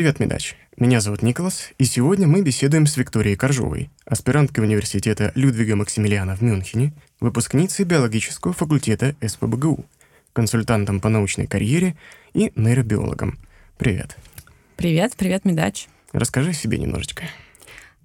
[0.00, 0.56] Привет, Медач.
[0.78, 6.40] Меня зовут Николас, и сегодня мы беседуем с Викторией Коржовой, аспиранткой университета Людвига Максимилиана в
[6.40, 9.84] Мюнхене, выпускницей биологического факультета СПБГУ,
[10.32, 11.96] консультантом по научной карьере
[12.32, 13.38] и нейробиологом.
[13.76, 14.16] Привет.
[14.76, 15.86] Привет, привет, Медач.
[16.12, 17.24] Расскажи себе немножечко.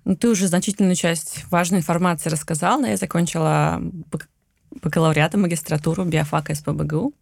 [0.03, 2.84] Ну, ты уже значительную часть важной информации рассказал.
[2.84, 3.81] Я закончила
[4.81, 7.13] бакалавриат и магистратуру биофака СПБГУ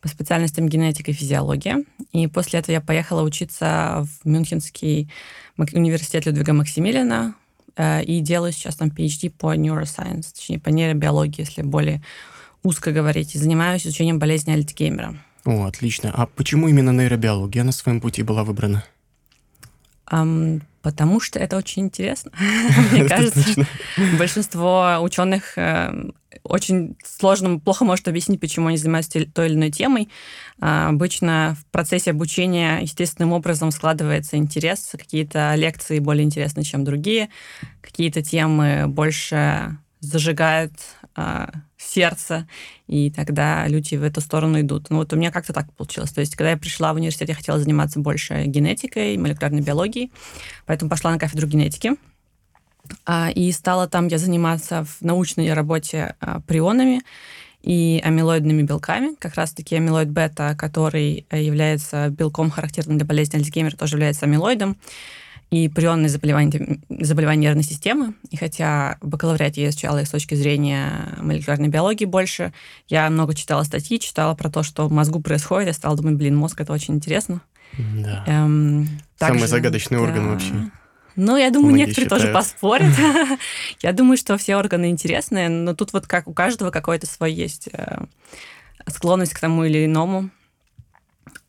[0.00, 1.84] по специальностям генетика и физиология.
[2.12, 5.10] И после этого я поехала учиться в Мюнхенский
[5.56, 7.34] университет Людвига Максимилина
[7.76, 12.02] э, и делаю сейчас там PhD по neuroscience, точнее, по нейробиологии, если более
[12.62, 15.16] узко говорить, и занимаюсь изучением болезни Альцгеймера.
[15.44, 16.12] О, отлично.
[16.14, 18.84] А почему именно нейробиология на своем пути была выбрана?
[20.10, 22.32] Um, потому что это очень интересно.
[22.92, 23.66] Мне кажется,
[24.18, 26.10] большинство ученых э,
[26.44, 30.08] очень сложно, плохо может объяснить, почему они занимаются той или иной темой.
[30.60, 34.90] А, обычно в процессе обучения естественным образом складывается интерес.
[34.92, 37.28] Какие-то лекции более интересны, чем другие.
[37.80, 40.72] Какие-то темы больше зажигают
[41.14, 42.46] а, сердце,
[42.88, 44.90] и тогда люди в эту сторону идут.
[44.90, 46.10] Ну вот у меня как-то так получилось.
[46.10, 50.10] То есть, когда я пришла в университет, я хотела заниматься больше генетикой, молекулярной биологией,
[50.66, 51.92] поэтому пошла на кафедру генетики.
[53.06, 57.02] А, и стала там я заниматься в научной работе а, прионами
[57.62, 59.14] и амилоидными белками.
[59.18, 64.76] Как раз-таки амилоид бета, который является белком, характерным для болезни Альцгеймера, тоже является амилоидом
[65.50, 68.14] и прионные заболевания, заболевания нервной системы.
[68.30, 72.52] И хотя в бакалавриате я изучала их с точки зрения молекулярной биологии больше,
[72.88, 75.68] я много читала статьи, читала про то, что в мозгу происходит.
[75.68, 77.40] Я стала думать, блин, мозг это очень интересно.
[77.78, 78.24] Да.
[78.26, 78.88] Эм,
[79.18, 80.04] также, Самый загадочный да.
[80.04, 80.54] орган вообще.
[81.16, 82.22] Ну, я думаю, Многие некоторые считают.
[82.22, 82.94] тоже поспорят.
[83.82, 87.68] я думаю, что все органы интересные, но тут вот как у каждого какой-то свой есть
[87.72, 88.02] э,
[88.86, 90.30] склонность к тому или иному.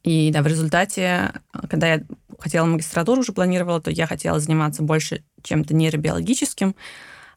[0.04, 1.34] И да, в результате,
[1.70, 2.04] когда я
[2.40, 6.76] хотела магистратуру, уже планировала, то я хотела заниматься больше чем-то нейробиологическим.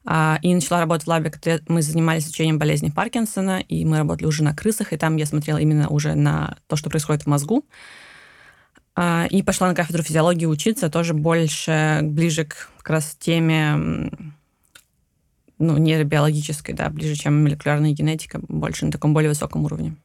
[0.05, 4.27] А, и начала работать в лабе, где мы занимались изучением болезни Паркинсона, и мы работали
[4.27, 7.65] уже на крысах, и там я смотрела именно уже на то, что происходит в мозгу.
[8.95, 14.11] А, и пошла на кафедру физиологии учиться, тоже больше, ближе к как раз теме
[15.57, 19.95] ну, нейробиологической, да, ближе, чем молекулярная генетика, больше на таком более высоком уровне.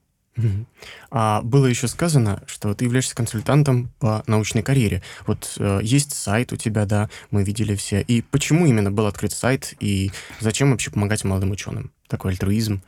[1.10, 5.02] А было еще сказано, что ты являешься консультантом по научной карьере.
[5.26, 8.00] Вот э, есть сайт у тебя, да, мы видели все.
[8.02, 10.10] И почему именно был открыт сайт, и
[10.40, 11.92] зачем вообще помогать молодым ученым?
[12.08, 12.82] Такой альтруизм.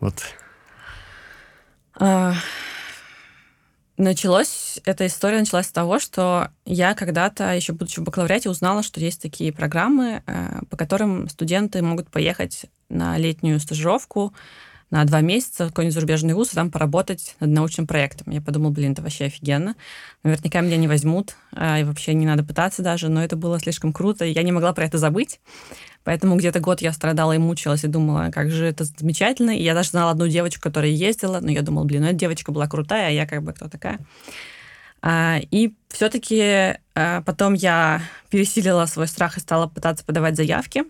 [0.00, 0.22] Вот.
[1.94, 2.34] А,
[3.96, 9.00] началось, эта история началась с того, что я когда-то, еще будучи в бакалавриате, узнала, что
[9.00, 14.34] есть такие программы, э, по которым студенты могут поехать на летнюю стажировку
[14.92, 18.30] на два месяца в какой-нибудь зарубежный вуз и там поработать над научным проектом.
[18.30, 19.74] Я подумала, блин, это вообще офигенно.
[20.22, 23.94] Наверняка меня не возьмут, а, и вообще не надо пытаться даже, но это было слишком
[23.94, 25.40] круто, и я не могла про это забыть.
[26.04, 29.56] Поэтому где-то год я страдала и мучилась, и думала, как же это замечательно.
[29.56, 32.52] И я даже знала одну девочку, которая ездила, но я думала, блин, ну эта девочка
[32.52, 33.98] была крутая, а я как бы кто такая.
[35.00, 40.84] А, и все-таки а, потом я пересилила свой страх и стала пытаться подавать заявки.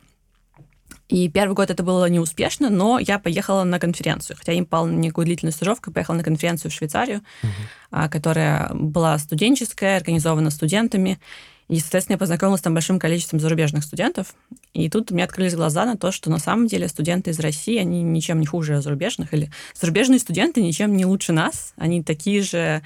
[1.13, 4.39] И первый год это было неуспешно, но я поехала на конференцию.
[4.39, 8.09] Хотя им пала некую длительную стажировку, поехала на конференцию в Швейцарию, uh-huh.
[8.09, 11.21] которая была студенческая, организована студентами.
[11.69, 14.35] И, соответственно, я познакомилась с там большим количеством зарубежных студентов.
[14.73, 17.77] И тут у меня открылись глаза на то, что на самом деле студенты из России,
[17.77, 19.35] они ничем не хуже зарубежных.
[19.35, 21.75] Или зарубежные студенты ничем не лучше нас.
[21.77, 22.81] Они такие же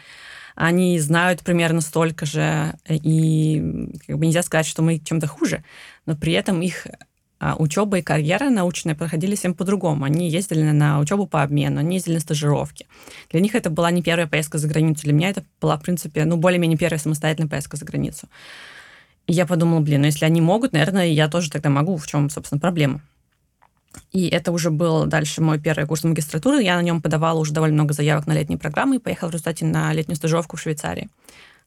[0.57, 5.63] они знают примерно столько же, и как бы нельзя сказать, что мы чем-то хуже,
[6.07, 6.87] но при этом их
[7.41, 10.05] учеба и карьера научная проходили всем по-другому.
[10.05, 12.87] Они ездили на учебу по обмену, они ездили на стажировки.
[13.31, 15.03] Для них это была не первая поездка за границу.
[15.03, 18.29] Для меня это была, в принципе, ну, более-менее первая самостоятельная поездка за границу.
[19.27, 21.97] И я подумала, блин, ну, если они могут, наверное, я тоже тогда могу.
[21.97, 23.03] В чем, собственно, проблема?
[24.13, 26.63] И это уже был дальше мой первый курс магистратуры.
[26.63, 29.65] Я на нем подавала уже довольно много заявок на летние программы и поехала в результате
[29.65, 31.09] на летнюю стажировку в Швейцарии,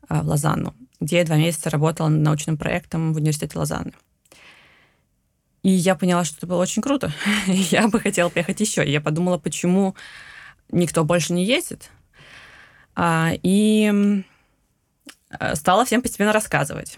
[0.07, 3.93] а, в Лозанну, где я два месяца работала над научным проектом в университете Лозанны.
[5.63, 7.11] И я поняла, что это было очень круто.
[7.47, 8.89] я бы хотела поехать еще.
[8.89, 9.95] Я подумала, почему
[10.71, 11.89] никто больше не ездит.
[12.95, 14.23] А, и
[15.53, 16.97] стала всем постепенно рассказывать.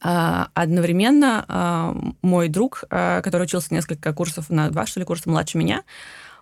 [0.00, 5.28] А, одновременно а, мой друг, а, который учился несколько курсов на два, что ли, курса
[5.28, 5.82] младше меня,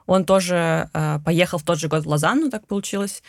[0.07, 3.23] он тоже а, поехал в тот же год в Лозанну, так получилось.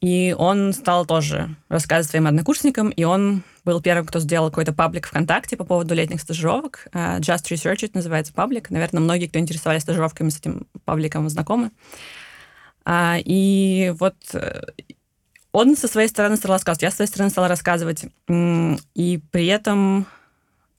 [0.00, 5.06] И он стал тоже рассказывать своим однокурсникам, и он был первым, кто сделал какой-то паблик
[5.06, 6.86] ВКонтакте по поводу летних стажировок.
[6.92, 8.70] Uh, Just Research It называется паблик.
[8.70, 11.70] Наверное, многие, кто интересовались стажировками, с этим пабликом знакомы.
[12.84, 14.62] Uh, и вот э,
[15.52, 18.04] он со своей стороны стал рассказывать, я со своей стороны стала рассказывать.
[18.94, 20.06] И при этом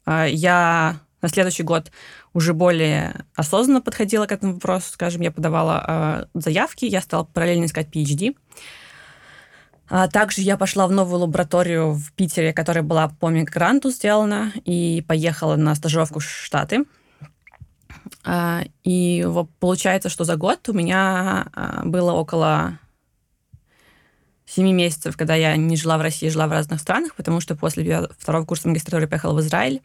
[0.05, 1.91] а, я на следующий год
[2.33, 4.91] уже более осознанно подходила к этому вопросу.
[4.93, 8.35] Скажем, я подавала а, заявки, я стала параллельно искать PhD.
[9.89, 15.03] А также я пошла в новую лабораторию в Питере, которая была по мигранту сделана, и
[15.07, 16.85] поехала на стажировку в Штаты.
[18.83, 19.27] И
[19.59, 21.47] получается, что за год у меня
[21.83, 22.77] было около
[24.45, 28.07] семи месяцев, когда я не жила в России, жила в разных странах, потому что после
[28.17, 29.81] второго курса магистратуры поехала в Израиль.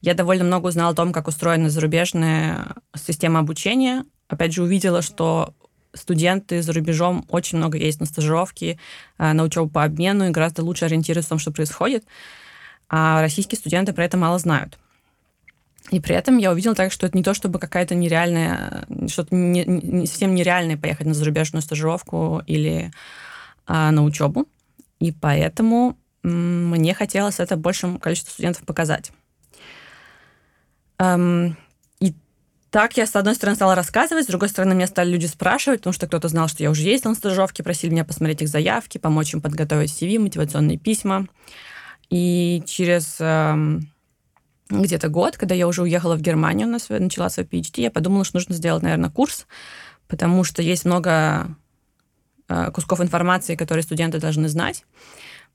[0.00, 4.04] Я довольно много узнала о том, как устроена зарубежная система обучения.
[4.28, 5.54] Опять же, увидела, что
[5.96, 8.78] студенты за рубежом очень много есть на стажировки,
[9.18, 12.04] э, на учебу по обмену и гораздо лучше ориентируются в том, что происходит.
[12.88, 14.78] А российские студенты про это мало знают.
[15.90, 19.64] И при этом я увидела так, что это не то, чтобы какая-то нереальная, что-то не,
[19.64, 22.90] не, совсем нереальное поехать на зарубежную стажировку или
[23.66, 24.46] а, на учебу,
[24.98, 29.12] и поэтому мне хотелось это большему количеству студентов показать.
[30.98, 31.56] Эм,
[32.76, 35.94] так я, с одной стороны, стала рассказывать, с другой стороны, меня стали люди спрашивать, потому
[35.94, 39.32] что кто-то знал, что я уже ездила на стажировки, просили меня посмотреть их заявки, помочь
[39.32, 41.26] им подготовить CV, мотивационные письма.
[42.10, 43.90] И через эм,
[44.68, 48.26] где-то год, когда я уже уехала в Германию, на свой, начала свой PhD, я подумала,
[48.26, 49.46] что нужно сделать, наверное, курс,
[50.06, 51.56] потому что есть много
[52.48, 54.84] Э, кусков информации, которые студенты должны знать,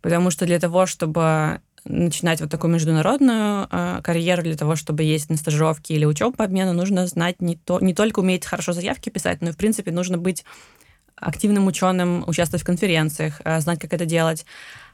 [0.02, 5.32] потому что для того, чтобы начинать вот такую международную э, карьеру, для того, чтобы ездить
[5.32, 9.10] на стажировки или учебу по обмену, нужно знать не, то, не только уметь хорошо заявки
[9.10, 10.46] писать, но и, в принципе, нужно быть
[11.16, 14.46] активным ученым, участвовать в конференциях, э, знать, как это делать,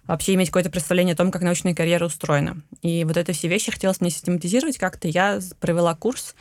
[0.05, 2.57] вообще иметь какое-то представление о том, как научная карьера устроена.
[2.81, 5.07] И вот это все вещи хотелось мне систематизировать как-то.
[5.07, 6.35] Я провела курс,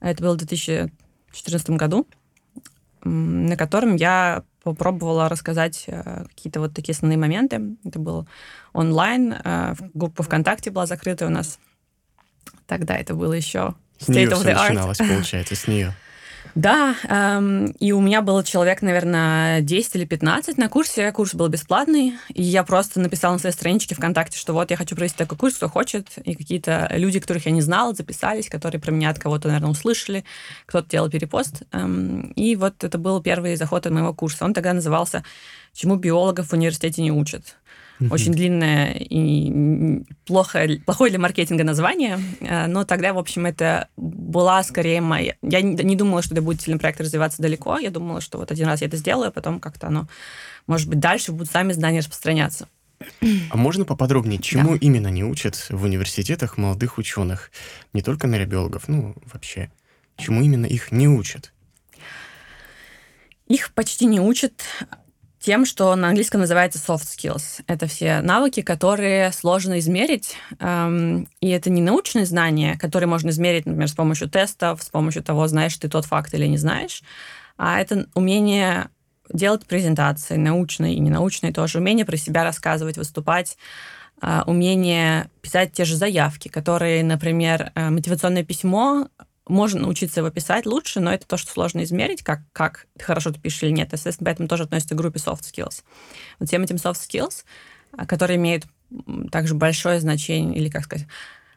[0.00, 2.06] это было в 2014 году,
[3.04, 7.76] на котором я попробовала рассказать э, какие-то вот такие основные моменты.
[7.84, 8.26] Это был
[8.72, 11.58] онлайн, э, группа ВКонтакте была закрыта у нас.
[12.66, 15.94] Тогда это было еще С нее все начиналось, получается, с нее.
[16.54, 21.10] Да, эм, и у меня был человек, наверное, 10 или 15 на курсе.
[21.12, 24.96] Курс был бесплатный, и я просто написала на своей страничке ВКонтакте, что вот я хочу
[24.96, 26.18] провести такой курс, кто хочет.
[26.24, 30.24] И какие-то люди, которых я не знала, записались, которые про меня от кого-то, наверное, услышали.
[30.66, 31.62] Кто-то делал перепост.
[31.72, 34.44] Эм, и вот это был первый заход от моего курса.
[34.44, 35.24] Он тогда назывался
[35.74, 37.56] «Чему биологов в университете не учат».
[38.00, 38.08] Mm-hmm.
[38.12, 44.62] Очень длинное и плохо, плохое для маркетинга название, э, но тогда, в общем, это была
[44.62, 45.34] скорее моя...
[45.42, 48.66] Я не думала, что это будет сильный проект развиваться далеко, я думала, что вот один
[48.68, 50.06] раз я это сделаю, а потом как-то оно,
[50.68, 52.68] может быть, дальше будут сами знания распространяться.
[53.50, 54.78] А можно поподробнее, чему да.
[54.80, 57.50] именно не учат в университетах молодых ученых?
[57.92, 59.70] Не только нейробиологов, ну, вообще.
[60.16, 61.52] Чему именно их не учат?
[63.46, 64.64] Их почти не учат
[65.40, 67.62] тем, что на английском называется soft skills.
[67.66, 73.66] Это все навыки, которые сложно измерить, эм, и это не научные знания, которые можно измерить,
[73.66, 77.02] например, с помощью тестов, с помощью того, знаешь ты тот факт или не знаешь,
[77.56, 78.88] а это умение
[79.32, 83.58] делать презентации, научные и ненаучные тоже, умение про себя рассказывать, выступать,
[84.22, 89.08] э, умение писать те же заявки, которые, например, э, мотивационное письмо
[89.48, 93.40] можно научиться его писать лучше, но это то, что сложно измерить, как, как хорошо ты
[93.40, 93.92] пишешь или нет.
[93.92, 95.82] Естественно, поэтому тоже относится к группе soft skills.
[96.38, 97.44] Вот всем этим soft skills,
[97.92, 98.66] а, которые имеют
[99.30, 101.06] также большое значение, или как сказать,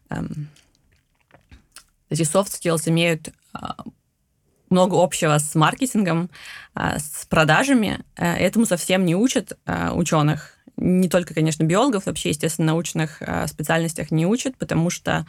[0.10, 0.50] эм,
[2.10, 3.60] эти soft skills имеют э,
[4.70, 6.30] много общего с маркетингом,
[6.76, 8.04] э, с продажами.
[8.18, 10.58] Э, этому совсем не учат э, ученых.
[10.76, 15.26] Не только, конечно, биологов, вообще, естественно, научных э, специальностях не учат, потому что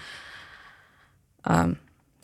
[1.45, 1.75] э,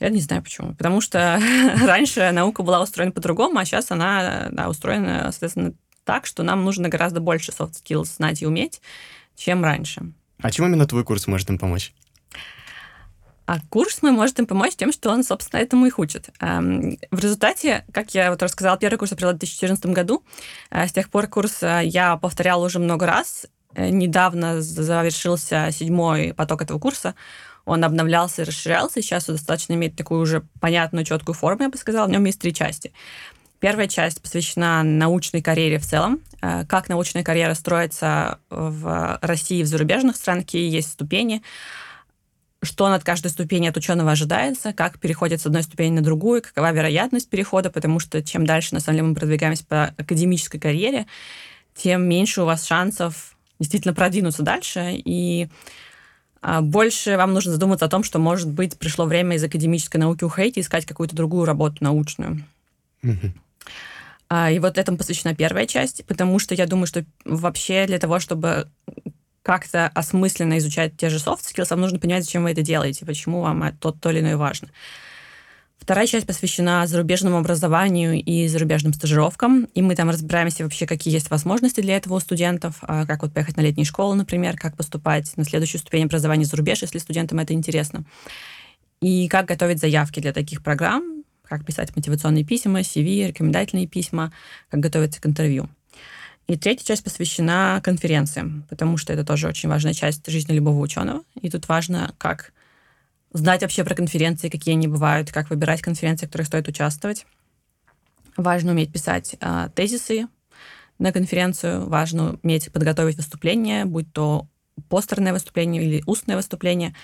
[0.00, 0.74] я не знаю почему.
[0.74, 1.40] Потому что
[1.86, 5.74] раньше наука была устроена по-другому, а сейчас она да, устроена, соответственно,
[6.04, 8.80] так, что нам нужно гораздо больше soft skills знать и уметь,
[9.36, 10.12] чем раньше.
[10.40, 11.92] А чем именно твой курс может им помочь?
[13.48, 16.28] А курс мы может им помочь тем, что он, собственно, этому их учит.
[16.40, 20.22] Эм, в результате, как я вот рассказала, первый курс я провела в 2014 году.
[20.70, 23.46] Э, с тех пор курс э, я повторяла уже много раз.
[23.78, 27.14] Э, недавно завершился седьмой поток этого курса
[27.64, 31.76] он обновлялся и расширялся, сейчас он достаточно имеет такую уже понятную, четкую форму, я бы
[31.76, 32.06] сказала.
[32.06, 32.94] В нем есть три части.
[33.60, 39.62] Первая часть посвящена научной карьере в целом, э, как научная карьера строится в России и
[39.62, 41.42] в зарубежных странах, какие есть ступени,
[42.62, 46.72] что над каждой ступенью от ученого ожидается, как переходит с одной ступени на другую, какова
[46.72, 51.06] вероятность перехода, потому что чем дальше, на самом деле, мы продвигаемся по академической карьере,
[51.74, 54.92] тем меньше у вас шансов действительно продвинуться дальше.
[54.92, 55.48] И
[56.40, 60.24] а больше вам нужно задуматься о том, что, может быть, пришло время из академической науки
[60.24, 62.44] уходить и искать какую-то другую работу научную.
[64.30, 68.20] А, и вот этому посвящена первая часть, потому что я думаю, что вообще для того,
[68.20, 68.68] чтобы
[69.42, 73.40] как-то осмысленно изучать те же soft skills, вам нужно понимать, зачем вы это делаете, почему
[73.40, 74.68] вам то, то или иное важно.
[75.78, 81.30] Вторая часть посвящена зарубежному образованию и зарубежным стажировкам, и мы там разбираемся вообще, какие есть
[81.30, 85.34] возможности для этого у студентов, а, как вот поехать на летние школы, например, как поступать
[85.36, 88.04] на следующую ступень образования за рубеж, если студентам это интересно,
[89.00, 94.32] и как готовить заявки для таких программ, как писать мотивационные письма, CV, рекомендательные письма,
[94.68, 95.70] как готовиться к интервью.
[96.48, 101.22] И третья часть посвящена конференциям, потому что это тоже очень важная часть жизни любого ученого.
[101.40, 102.52] И тут важно, как
[103.32, 107.26] знать вообще про конференции, какие они бывают, как выбирать конференции, в которых стоит участвовать.
[108.36, 110.28] Важно уметь писать э, тезисы
[110.98, 114.46] на конференцию, важно уметь подготовить выступление, будь то
[114.88, 116.94] постерное выступление или устное выступление,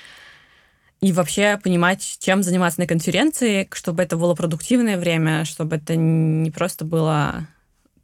[1.01, 6.51] и вообще понимать, чем заниматься на конференции, чтобы это было продуктивное время, чтобы это не
[6.51, 7.47] просто было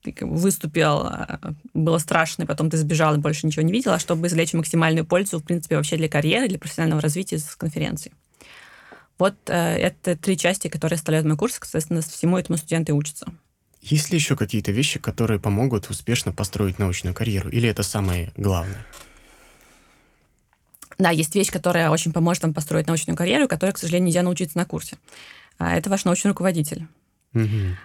[0.03, 1.39] ты выступил, а,
[1.75, 5.05] было страшно, и потом ты сбежал и больше ничего не видел, а чтобы извлечь максимальную
[5.05, 8.13] пользу, в принципе, вообще для карьеры, для профессионального развития с конференции.
[9.19, 13.27] Вот э, это три части, которые составляют мой курс, соответственно, всему этому студенты учатся.
[13.83, 17.51] Есть ли еще какие-то вещи, которые помогут успешно построить научную карьеру?
[17.51, 18.87] Или это самое главное?
[20.99, 24.59] Да, есть вещь, которая очень поможет вам построить научную карьеру, которой, к сожалению, нельзя научиться
[24.59, 24.99] на курсе.
[25.59, 26.87] А это ваш научный руководитель.
[27.35, 27.77] Угу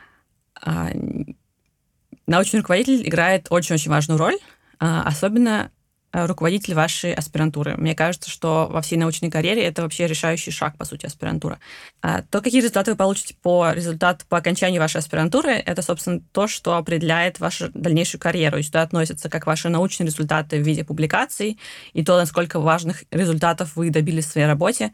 [2.27, 4.37] научный руководитель играет очень-очень важную роль,
[4.79, 5.71] а, особенно
[6.11, 7.75] э, руководитель вашей аспирантуры.
[7.77, 11.59] Мне кажется, что во всей научной карьере это вообще решающий шаг, по сути, аспирантура.
[12.01, 16.47] А то, какие результаты вы получите по результату по окончании вашей аспирантуры, это, собственно, то,
[16.47, 18.57] что определяет вашу дальнейшую карьеру.
[18.57, 21.59] И сюда относятся как ваши научные результаты в виде публикаций,
[21.93, 24.91] и то, насколько важных результатов вы добились в своей работе,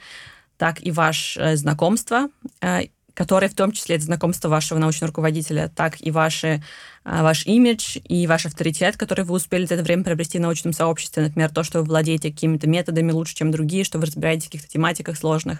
[0.58, 2.30] так и ваше знакомство,
[2.62, 2.82] э,
[3.14, 6.64] которые в том числе это знакомство вашего научного руководителя, так и ваши,
[7.04, 10.74] а, ваш имидж и ваш авторитет, который вы успели за это время приобрести в научном
[10.74, 11.24] сообществе.
[11.24, 14.70] Например, то, что вы владеете какими-то методами лучше, чем другие, что вы разбираетесь в каких-то
[14.70, 15.60] тематиках сложных,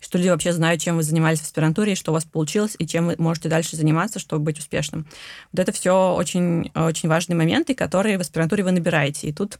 [0.00, 3.06] что люди вообще знают, чем вы занимались в аспирантуре, что у вас получилось, и чем
[3.06, 5.06] вы можете дальше заниматься, чтобы быть успешным.
[5.52, 9.28] Вот это все очень, очень важные моменты, которые в аспирантуре вы набираете.
[9.28, 9.58] И тут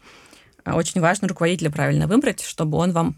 [0.65, 3.17] а, очень важно руководителя правильно выбрать, чтобы он вам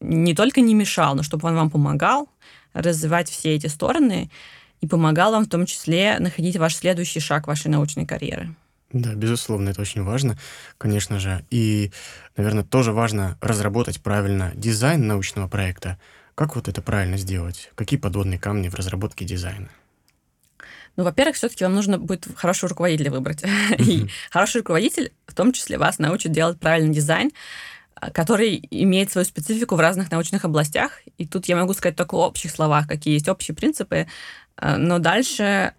[0.00, 2.28] не только не мешал, но чтобы он вам помогал,
[2.76, 4.30] развивать все эти стороны
[4.80, 8.54] и помогал вам в том числе находить ваш следующий шаг вашей научной карьеры.
[8.92, 10.38] Да, безусловно, это очень важно,
[10.78, 11.44] конечно же.
[11.50, 11.90] И,
[12.36, 15.98] наверное, тоже важно разработать правильно дизайн научного проекта.
[16.34, 17.70] Как вот это правильно сделать?
[17.74, 19.68] Какие подводные камни в разработке дизайна?
[20.96, 23.42] Ну, во-первых, все-таки вам нужно будет хорошего руководителя выбрать.
[23.78, 27.32] И хороший руководитель в том числе вас научит делать правильный дизайн,
[28.12, 31.00] который имеет свою специфику в разных научных областях.
[31.18, 34.06] И тут я могу сказать только в общих словах, какие есть общие принципы.
[34.60, 35.72] Э, но дальше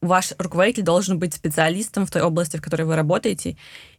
[0.00, 3.56] ваш руководитель должен быть специалистом в той области, в которой вы работаете.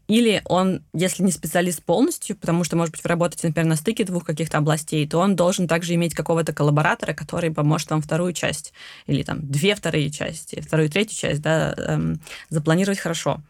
[0.08, 4.04] Или он, если не специалист полностью, потому что, может быть, вы работаете, например, на стыке
[4.04, 8.74] двух каких-то областей, то он должен также иметь какого-то коллаборатора, который поможет вам вторую часть,
[9.06, 13.42] или там две вторые части, вторую и третью часть, да, эм, запланировать хорошо.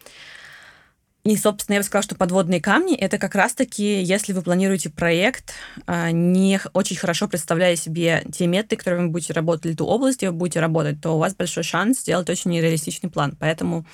[1.24, 5.54] И, собственно, я бы сказала, что подводные камни— это как раз-таки, если вы планируете проект,
[5.86, 10.32] а, не очень хорошо представляя себе те методы, которые вы будете работать, ту область, где
[10.32, 13.38] вы будете работать, то у вас большой шанс сделать очень нереалистичный план.
[13.40, 13.86] Поэтому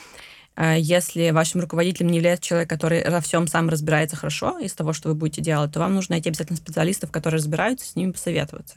[0.56, 4.94] а, если вашим руководителем не является человек, который во всем сам разбирается хорошо из того,
[4.94, 8.76] что вы будете делать, то вам нужно найти обязательно специалистов, которые разбираются, с ними посоветоваться.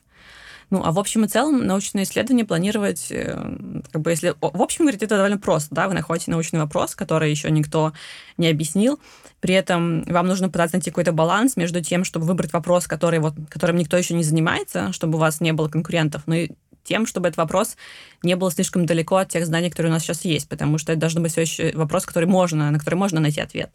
[0.70, 3.36] Ну, а в общем и целом научное исследование планировать, э,
[3.90, 4.34] как бы если...
[4.40, 7.92] В общем, говорить, это довольно просто, да, вы находите научный вопрос, который еще никто
[8.36, 9.00] не объяснил,
[9.40, 13.34] при этом вам нужно пытаться найти какой-то баланс между тем, чтобы выбрать вопрос, который вот,
[13.48, 16.50] которым никто еще не занимается, чтобы у вас не было конкурентов, но и
[16.84, 17.76] тем, чтобы этот вопрос
[18.22, 21.00] не был слишком далеко от тех знаний, которые у нас сейчас есть, потому что это
[21.00, 23.70] должен быть все еще вопрос, который можно, на который можно найти ответ.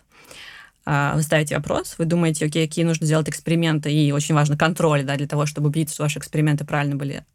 [0.86, 5.04] А, вы ставите вопрос, вы думаете, окей, какие нужно сделать эксперименты, и очень важно контроль,
[5.04, 7.26] да, для того, чтобы убедиться, что ваши эксперименты правильно были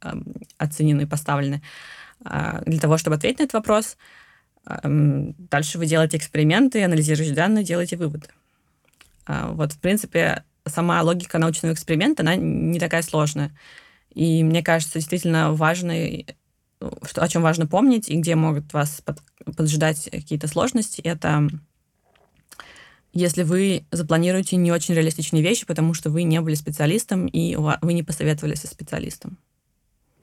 [0.57, 1.63] оценены и поставлены.
[2.25, 3.97] А, для того, чтобы ответить на этот вопрос,
[4.65, 8.29] дальше вы делаете эксперименты, анализируете данные, делаете выводы.
[9.27, 13.51] А, вот, в принципе, сама логика научного эксперимента, она не такая сложная.
[14.15, 15.95] И мне кажется, действительно важно,
[17.05, 19.19] что, о чем важно помнить, и где могут вас под,
[19.57, 21.49] поджидать какие-то сложности, это
[23.13, 27.93] если вы запланируете не очень реалистичные вещи, потому что вы не были специалистом и вы
[27.93, 29.39] не посоветовались со специалистом.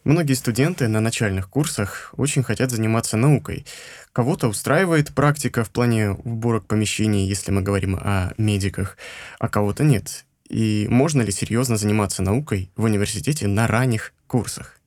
[0.03, 3.65] Многие студенты на начальных курсах очень хотят заниматься наукой.
[4.13, 8.98] Кого-то устраивает практика в плане уборок помещений, если мы говорим о медиках,
[9.38, 10.24] а кого-то нет.
[10.48, 14.79] И можно ли серьезно заниматься наукой в университете на ранних курсах?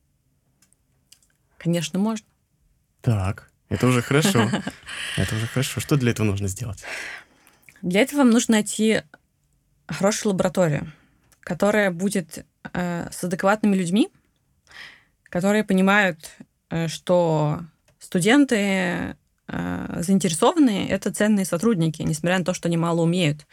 [1.58, 2.26] Конечно, можно.
[3.02, 4.50] Так, Это уже хорошо.
[5.18, 5.80] Это уже хорошо.
[5.80, 6.82] Что для этого нужно сделать?
[7.82, 9.02] Для этого вам нужно найти
[9.86, 10.92] хорошую лабораторию,
[11.40, 14.08] которая будет э, с адекватными людьми,
[15.24, 16.30] которые понимают,
[16.68, 17.60] э, что
[17.98, 19.16] студенты
[19.48, 23.46] э, заинтересованные— это ценные сотрудники, несмотря на то, что они мало умеют.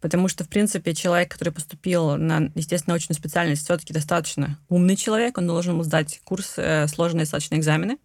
[0.00, 5.38] Потому что, в принципе, человек, который поступил на, естественно, научную специальность, все-таки достаточно умный человек,
[5.38, 7.98] он должен сдать курс, э, сложные достаточно экзамены.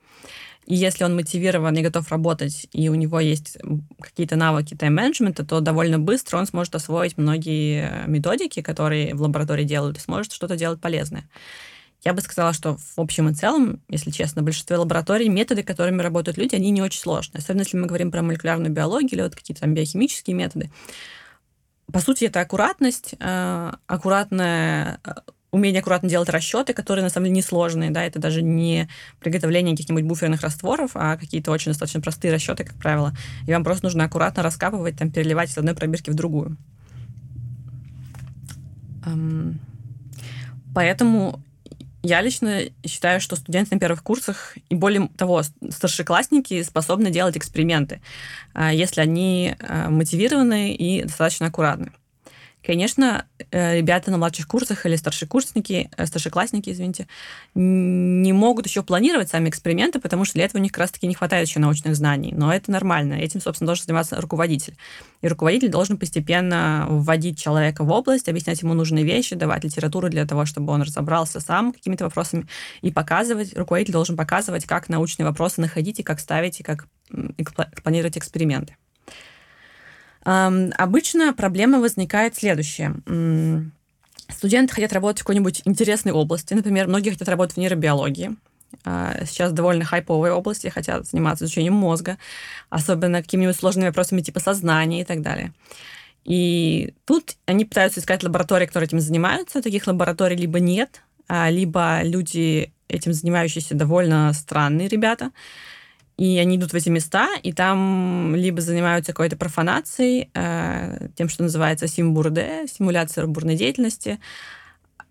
[0.65, 3.58] И если он мотивирован и готов работать, и у него есть
[4.00, 9.65] какие-то навыки тайм-менеджмента, то довольно быстро он сможет освоить многие э, методики, которые в лаборатории
[9.65, 11.29] делают, и сможет что-то делать полезное.
[12.03, 16.01] Я бы сказала, что в общем и целом, если честно, в большинстве лабораторий методы, которыми
[16.01, 17.39] работают люди, они не очень сложные.
[17.39, 20.70] Особенно если мы говорим про молекулярную биологию или вот какие-то там биохимические методы.
[21.91, 25.12] По сути, это аккуратность, э, аккуратное э,
[25.53, 30.03] умение аккуратно делать расчеты, которые на самом деле несложные, да, это даже не приготовление каких-нибудь
[30.03, 33.15] буферных растворов, а какие-то очень достаточно простые расчеты, как правило.
[33.48, 36.57] И вам просто нужно аккуратно раскапывать, там, переливать из одной пробирки в другую.
[40.74, 41.39] Поэтому
[42.01, 48.01] я лично считаю, что студенты на первых курсах и более того, старшеклассники способны делать эксперименты,
[48.53, 51.91] а, если они а, мотивированы и достаточно аккуратны.
[52.65, 57.08] Конечно, э, ребята на младших курсах или старшекурсники, э, старшеклассники, извините,
[57.55, 61.13] не могут еще планировать сами эксперименты, потому что для этого у них как раз-таки не
[61.13, 62.34] хватает еще научных знаний.
[62.34, 63.15] Но это нормально.
[63.15, 64.77] Этим, собственно, должен заниматься руководитель.
[65.22, 70.25] И руководитель должен постепенно вводить человека в область, объяснять ему нужные вещи, давать литературу для
[70.25, 72.48] того, чтобы он разобрался сам какими-то вопросами
[72.82, 73.58] и показывать.
[73.58, 76.88] Руководитель должен показывать, как научные вопросы находить и как ставить, и как
[77.84, 78.78] планировать эксперименты.
[80.23, 82.95] Обычно проблема возникает следующая.
[84.29, 86.53] Студенты хотят работать в какой-нибудь интересной области.
[86.53, 88.36] Например, многие хотят работать в нейробиологии.
[88.86, 92.17] А, сейчас довольно хайповые области, хотят заниматься изучением мозга,
[92.69, 95.53] особенно какими-нибудь сложными вопросами типа сознания и так далее.
[96.25, 99.62] И тут они пытаются искать лаборатории, которые этим занимаются.
[99.62, 105.31] Таких лабораторий либо нет, а, либо люди этим занимающиеся довольно странные ребята.
[106.17, 111.43] И они идут в эти места, и там либо занимаются какой-то профанацией, э, тем, что
[111.43, 114.19] называется симбурде, симуляция бурной деятельности,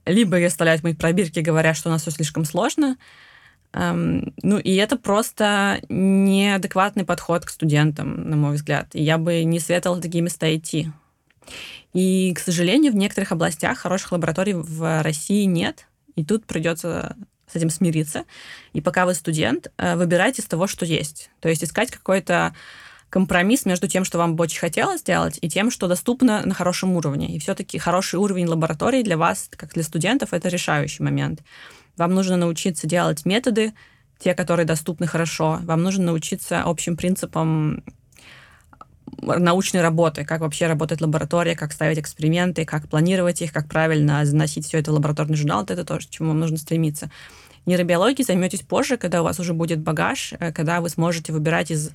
[0.06, 2.96] либо оставляют мои пробирки, говоря, что у нас все слишком сложно.
[3.72, 8.88] Эм, ну, и это просто неадекватный подход к студентам, на мой взгляд.
[8.92, 10.90] И я бы не советовала такие места идти.
[11.92, 15.86] И, к сожалению, в некоторых областях хороших лабораторий в России нет.
[16.14, 17.16] И тут придется
[17.52, 18.24] с этим смириться.
[18.72, 21.30] И пока вы студент, э, выбирайте из того, что есть.
[21.40, 22.54] То есть искать какой-то
[23.10, 26.96] компромисс между тем, что вам бы очень хотелось сделать, и тем, что доступно на хорошем
[26.96, 27.36] уровне.
[27.36, 31.42] И все-таки хороший уровень лаборатории для вас, как для студентов, это решающий момент.
[31.98, 33.74] Вам нужно научиться делать методы,
[34.18, 35.58] те, которые доступны хорошо.
[35.62, 37.84] Вам нужно научиться общим принципам
[39.20, 44.66] научной работы, как вообще работает лаборатория, как ставить эксперименты, как планировать их, как правильно заносить
[44.66, 45.64] все это в лабораторный журнал.
[45.64, 47.10] Это то, к чему вам нужно стремиться.
[47.64, 51.90] Нейробиологией займетесь позже, когда у вас уже будет багаж, э, когда вы сможете выбирать из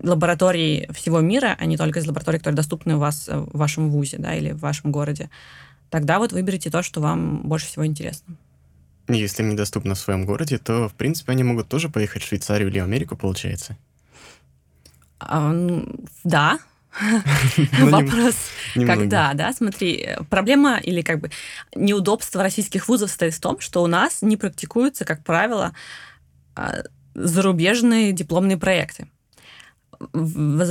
[0.00, 3.90] лабораторий всего мира, а не только из лабораторий, которые доступны у вас э, в вашем
[3.90, 5.28] вузе да, или в вашем городе.
[5.90, 8.34] Тогда вот выберите то, что вам больше всего интересно.
[9.08, 12.70] Если им недоступно в своем городе, то, в принципе, они могут тоже поехать в Швейцарию
[12.70, 13.76] или Америку, получается?
[15.18, 15.52] А,
[16.24, 16.58] да,
[17.80, 18.34] Вопрос,
[18.74, 21.30] когда, да, смотри, проблема или как бы
[21.74, 25.72] неудобство российских вузов состоит в том, что у нас не практикуются, как правило,
[26.54, 26.82] а,
[27.14, 29.08] зарубежные дипломные проекты.
[30.12, 30.62] В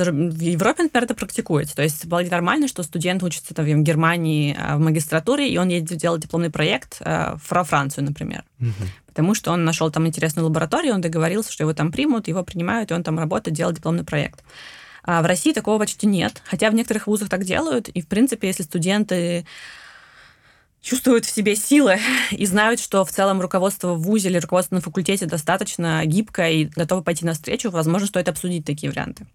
[0.42, 1.76] Европе, например, это практикуется.
[1.76, 5.70] То есть вполне нормально, что студент учится там, в Германии а, в магистратуре, и он
[5.70, 8.44] едет делать дипломный проект во Францию, например.
[8.60, 8.88] Угу.
[9.08, 12.92] Потому что он нашел там интересную лабораторию, он договорился, что его там примут, его принимают,
[12.92, 14.44] и он там работает, делает дипломный проект.
[15.04, 18.48] А в России такого почти нет, хотя в некоторых вузах так делают, и, в принципе,
[18.48, 19.46] если студенты
[20.82, 22.00] чувствуют в себе силы
[22.32, 26.66] и знают, что в целом руководство в ВУЗе или руководство на факультете достаточно гибкое и
[26.66, 29.26] готово пойти навстречу, возможно, стоит обсудить такие варианты.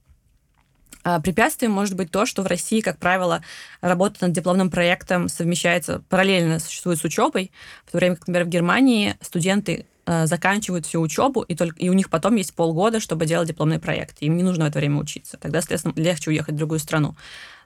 [1.08, 3.40] А препятствием может быть то, что в России, как правило,
[3.80, 7.52] работа над дипломным проектом совмещается параллельно существует с учебой,
[7.84, 11.92] в то время как, например, в Германии студенты заканчивают всю учебу, и, только, и у
[11.92, 14.18] них потом есть полгода, чтобы делать дипломный проект.
[14.20, 15.36] Им не нужно в это время учиться.
[15.36, 17.16] Тогда, соответственно, легче уехать в другую страну.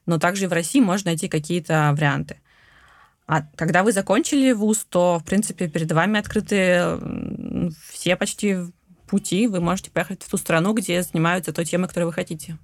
[0.06, 2.40] Но также и в России можно найти какие-то варианты.
[3.26, 6.98] А когда вы закончили вуз, то, в принципе, перед вами открыты
[7.92, 8.56] все почти
[9.06, 9.46] пути.
[9.46, 12.58] Вы можете поехать в ту страну, где занимаются той темой, которой вы хотите.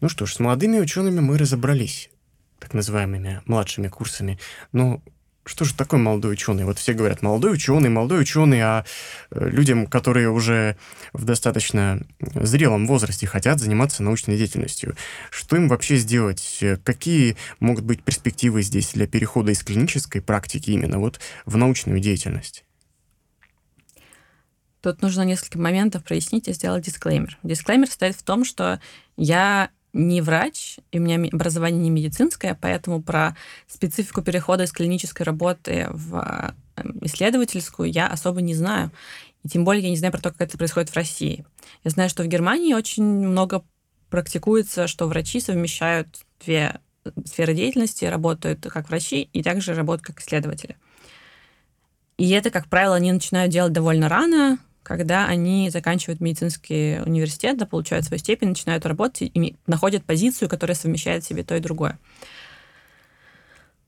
[0.00, 2.10] Ну что ж, с молодыми учеными мы разобрались,
[2.58, 4.38] так называемыми младшими курсами.
[4.72, 5.00] Но
[5.48, 6.64] что же такое молодой ученый?
[6.64, 8.84] Вот все говорят, молодой ученый, молодой ученый, а
[9.30, 10.76] э, людям, которые уже
[11.12, 14.94] в достаточно зрелом возрасте хотят заниматься научной деятельностью,
[15.30, 16.62] что им вообще сделать?
[16.84, 22.64] Какие могут быть перспективы здесь для перехода из клинической практики именно вот в научную деятельность?
[24.82, 27.38] Тут нужно несколько моментов прояснить и сделать дисклеймер.
[27.42, 28.80] Дисклеймер состоит в том, что
[29.16, 35.26] я не врач, и у меня образование не медицинское, поэтому про специфику перехода из клинической
[35.26, 38.92] работы в э, исследовательскую я особо не знаю.
[39.42, 41.44] И тем более я не знаю про то, как это происходит в России.
[41.84, 43.64] Я знаю, что в Германии очень много
[44.08, 46.08] практикуется, что врачи совмещают
[46.44, 46.80] две
[47.24, 50.76] сферы деятельности, работают как врачи и также работают как исследователи.
[52.18, 54.58] И это, как правило, они начинают делать довольно рано,
[54.88, 60.74] когда они заканчивают медицинский университет, да, получают свою степень, начинают работать и находят позицию, которая
[60.74, 61.98] совмещает в себе то и другое.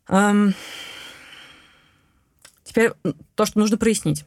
[0.08, 0.54] Эм...
[2.64, 2.92] Теперь
[3.34, 4.24] то, что нужно прояснить.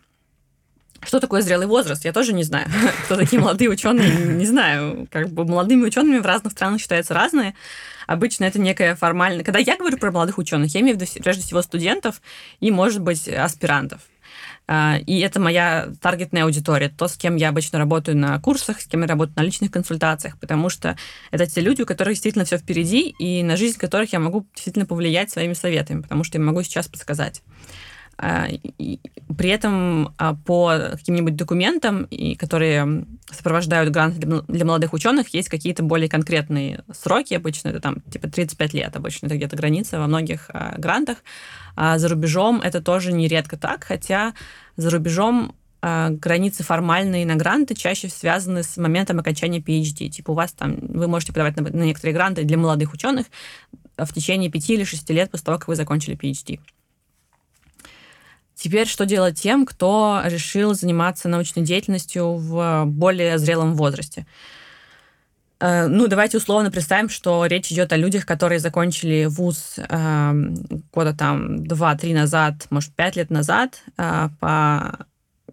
[1.01, 2.03] Что такое зрелый возраст?
[2.05, 2.67] Я тоже не знаю.
[3.05, 5.07] Кто такие молодые ученые, не знаю.
[5.11, 7.53] Как бы молодыми учеными в разных странах считаются разные.
[8.07, 9.43] Обычно это некая формальная...
[9.45, 12.19] Когда я говорю про молодых ученых, я имею в виду прежде всего студентов
[12.59, 14.01] и, может быть, аспирантов.
[14.67, 18.85] А, и это моя таргетная аудитория, то, с кем я обычно работаю на курсах, с
[18.85, 20.97] кем я работаю на личных консультациях, потому что
[21.31, 24.85] это те люди, у которых действительно все впереди, и на жизнь которых я могу действительно
[24.85, 27.41] повлиять своими советами, потому что я могу сейчас подсказать.
[28.25, 28.47] А,
[29.37, 32.07] при этом а, по каким-нибудь документам,
[32.39, 37.33] которые сопровождают грант для молодых ученых, есть какие-то более конкретные сроки.
[37.33, 41.17] Обычно это там типа 35 лет, обычно это где-то граница во многих а, грантах.
[41.75, 44.33] А за рубежом это тоже нередко так, хотя
[44.77, 50.07] за рубежом границы формальные на гранты чаще связаны с моментом окончания PhD.
[50.07, 53.25] Типа у вас там, вы можете подавать на, на некоторые гранты для молодых ученых
[53.97, 56.61] в течение пяти или шести лет после того, как вы закончили PhD.
[58.63, 64.25] Теперь что делать тем, кто решил заниматься научной деятельностью в более зрелом возрасте?
[65.59, 70.33] Э, ну, давайте условно представим, что речь идет о людях, которые закончили вуз э,
[70.93, 75.07] года там 2-3 назад, может, 5 лет назад э, по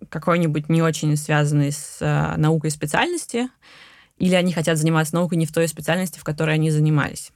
[0.09, 3.49] какой-нибудь не очень связанной с э, наукой специальности,
[4.19, 7.33] или они хотят заниматься наукой не в той специальности, в которой они занимались.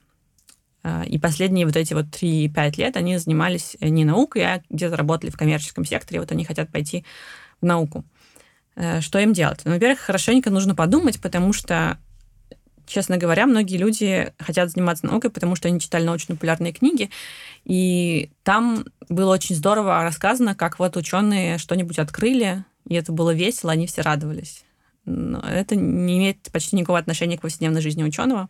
[0.87, 5.31] А, и последние вот эти вот 3-5 лет они занимались не наукой, а где-то работали
[5.31, 6.19] в коммерческом секторе.
[6.19, 7.03] Вот они хотят пойти
[7.59, 8.05] в науку.
[8.75, 9.61] Э, что им делать?
[9.65, 11.97] Ну, во-первых, хорошенько нужно подумать, потому что,
[12.85, 17.09] честно говоря, многие люди хотят заниматься наукой, потому что они читали научно-популярные книги,
[17.63, 23.71] и там было очень здорово рассказано, как вот ученые что-нибудь открыли, и это было весело,
[23.71, 24.63] они все радовались.
[25.05, 28.49] Но это не имеет почти никакого отношения к повседневной жизни ученого.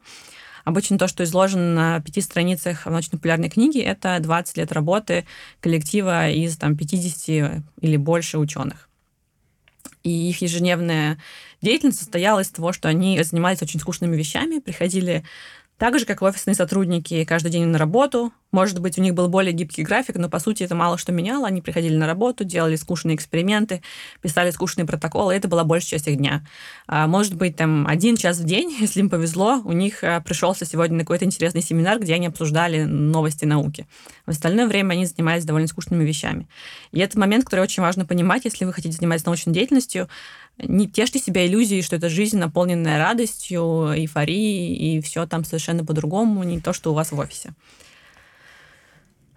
[0.66, 5.26] Обычно то, что изложено на пяти страницах научно-популярной книге, это 20 лет работы
[5.62, 8.90] коллектива из там, 50 или больше ученых.
[10.04, 11.20] И их ежедневная
[11.62, 15.24] деятельность состояла из того, что они занимались очень скучными вещами, приходили
[15.78, 18.32] так же, как офисные сотрудники каждый день на работу.
[18.52, 21.46] Может быть, у них был более гибкий график, но, по сути, это мало что меняло.
[21.46, 23.82] Они приходили на работу, делали скучные эксперименты,
[24.22, 26.46] писали скучные протоколы, и это была большая часть их дня.
[26.88, 30.66] А, может быть, там один час в день, если им повезло, у них а, пришелся
[30.66, 33.86] сегодня на какой-то интересный семинар, где они обсуждали новости науки.
[34.26, 36.48] В остальное время они занимались довольно скучными вещами.
[36.94, 40.08] И это момент, который очень важно понимать, если вы хотите заниматься научной деятельностью,
[40.58, 46.44] не тешьте себя иллюзией, что это жизнь, наполненная радостью, эйфорией, и все там совершенно по-другому,
[46.44, 47.54] не то, что у вас в офисе.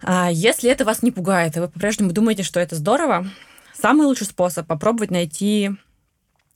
[0.01, 3.27] А если это вас не пугает, и вы по-прежнему думаете, что это здорово,
[3.73, 5.71] самый лучший способ попробовать найти...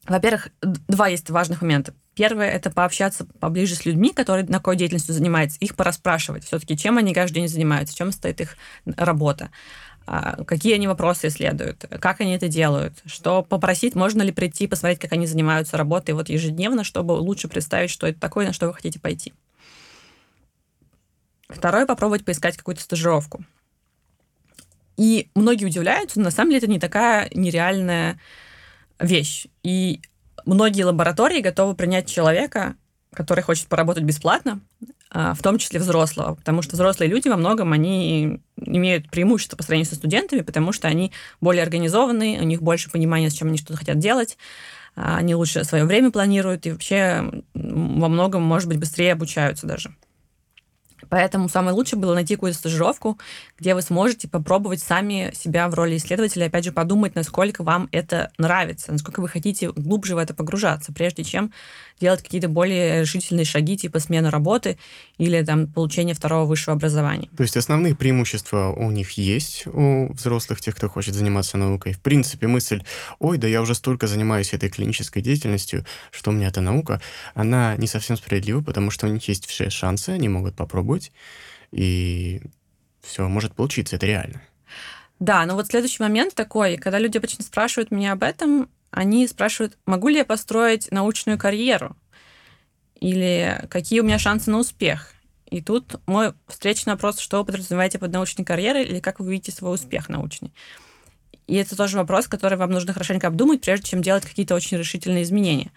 [0.05, 1.93] Во-первых, два есть важных момента.
[2.13, 6.97] Первое– это пообщаться поближе с людьми, которые на какой деятельностью занимаются, их пораспрашивать все-таки, чем
[6.97, 9.49] они каждый день занимаются, чем стоит их работа.
[10.05, 14.99] А, какие они вопросы исследуют, как они это делают, что попросить, можно ли прийти, посмотреть,
[14.99, 18.73] как они занимаются работой вот ежедневно, чтобы лучше представить, что это такое, на что вы
[18.73, 19.33] хотите пойти.
[21.47, 23.45] Второе, попробовать поискать какую-то стажировку.
[24.97, 28.19] И многие удивляются, но на самом деле это не такая нереальная
[28.99, 29.47] вещь.
[29.63, 30.01] И
[30.45, 32.75] многие лаборатории готовы принять человека,
[33.13, 34.59] который хочет поработать бесплатно,
[35.13, 39.89] в том числе взрослого, потому что взрослые люди во многом, они имеют преимущество по сравнению
[39.89, 43.77] со студентами, потому что они более организованные, у них больше понимания, с чем они что-то
[43.77, 44.37] хотят делать,
[44.95, 49.95] а, они лучше свое время планируют и вообще во многом, может быть, быстрее обучаются даже.
[51.09, 53.19] Поэтому самое лучшее было найти какую-то стажировку,
[53.63, 58.29] где вы сможете попробовать сами себя в роли исследователя, опять же, подумать, насколько вам это
[58.37, 61.53] нравится, насколько вы хотите глубже в это погружаться, прежде чем
[62.01, 64.77] делать какие-то более решительные шаги, типа смены работы
[65.17, 67.29] или там получения второго высшего образования.
[67.37, 71.93] То есть основные преимущества у них есть, у взрослых, тех, кто хочет заниматься наукой.
[71.93, 72.83] В принципе, мысль,
[73.19, 76.99] ой, да я уже столько занимаюсь этой клинической деятельностью, что у меня эта наука,
[77.33, 81.13] она не совсем справедлива, потому что у них есть все шансы, они могут попробовать,
[81.71, 82.41] и
[83.03, 84.41] все может получиться, это реально.
[85.19, 89.77] Да, но вот следующий момент такой, когда люди обычно спрашивают меня об этом, они спрашивают,
[89.85, 91.95] могу ли я построить научную карьеру?
[92.99, 95.13] Или какие у меня шансы на успех?
[95.49, 99.51] И тут мой встречный вопрос, что вы подразумеваете под научной карьерой или как вы видите
[99.51, 100.51] свой успех научный?
[101.45, 105.23] И это тоже вопрос, который вам нужно хорошенько обдумать, прежде чем делать какие-то очень решительные
[105.23, 105.71] изменения.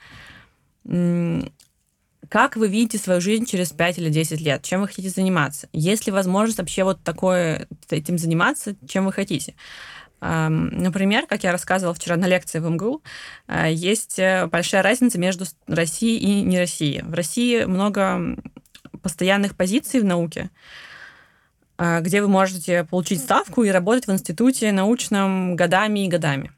[2.29, 4.63] Как вы видите свою жизнь через 5 или 10 лет?
[4.63, 5.69] Чем вы хотите заниматься?
[5.73, 9.55] Есть ли возможность вообще вот такое, этим заниматься, чем вы хотите?
[10.21, 13.03] Например, как я рассказывала вчера на лекции в МГУ,
[13.49, 17.03] э, есть э, большая разница между Россией и не Россией.
[17.03, 18.37] В России много
[19.03, 20.51] постоянных позиций в науке,
[21.77, 26.51] э, где вы можете получить ставку и работать в институте научном годами и годами.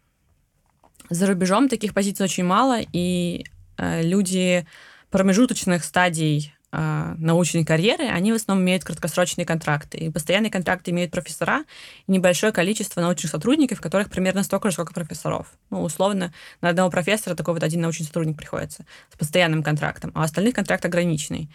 [1.10, 3.44] За рубежом таких позиций очень мало, и
[3.78, 4.66] люди
[5.10, 9.98] промежуточных стадий э, научной карьеры, они в основном имеют краткосрочные контракты.
[9.98, 11.64] И постоянные контракты имеют профессора
[12.06, 15.48] и небольшое количество научных сотрудников, которых примерно столько же, сколько профессоров.
[15.70, 20.24] Ну, условно, на одного профессора такой вот один научный сотрудник приходится с постоянным контрактом, а
[20.24, 21.50] остальных контракт ограниченный.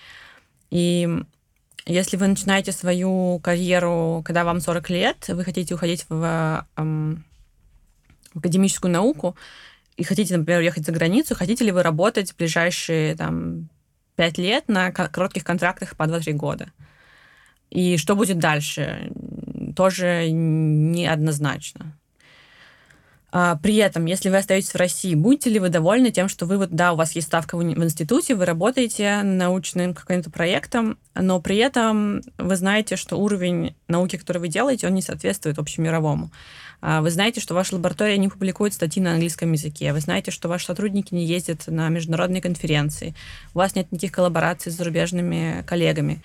[0.69, 1.07] И
[1.85, 7.25] если вы начинаете свою карьеру, когда вам 40 лет, вы хотите уходить в, эм,
[8.33, 9.35] в академическую науку,
[9.95, 13.69] и хотите, например, уехать за границу, хотите ли вы работать в ближайшие там,
[14.15, 16.67] 5 лет на коротких контрактах по 2-3 года?
[17.69, 19.11] И что будет дальше?
[19.75, 21.97] Тоже неоднозначно.
[23.35, 26.59] А, при этом, если вы остаетесь в России, будете ли вы довольны тем, что вы
[26.59, 31.57] вот, да, у вас есть ставка в институте, вы работаете научным каким-то проектом, но при
[31.57, 36.31] этом вы знаете, что уровень науки, который вы делаете, он не соответствует общемировому.
[36.79, 39.93] А, вы знаете, что ваша лаборатория не публикует статьи на английском языке.
[39.93, 43.15] Вы знаете, что ваши сотрудники не ездят на международные конференции.
[43.55, 46.21] У вас нет никаких коллабораций с зарубежными коллегами.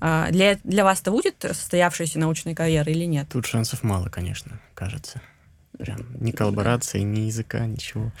[0.00, 3.28] А, для, для вас это будет состоявшаяся научная карьера или нет?
[3.30, 5.22] Тут шансов мало, конечно, кажется.
[5.78, 8.12] Прям ни коллаборации, ни языка, ничего.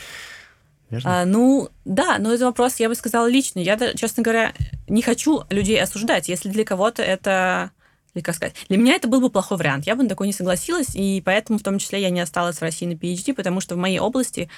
[1.04, 3.62] А, ну, да, но это вопрос, я бы сказала, личный.
[3.62, 4.54] Я, честно говоря,
[4.88, 6.28] не хочу людей осуждать.
[6.28, 7.72] Если для кого-то это
[8.14, 9.86] или как сказать, для меня это был бы плохой вариант.
[9.86, 12.62] Я бы на такой не согласилась, и поэтому в том числе я не осталась в
[12.62, 14.48] России на PhD, потому что в моей области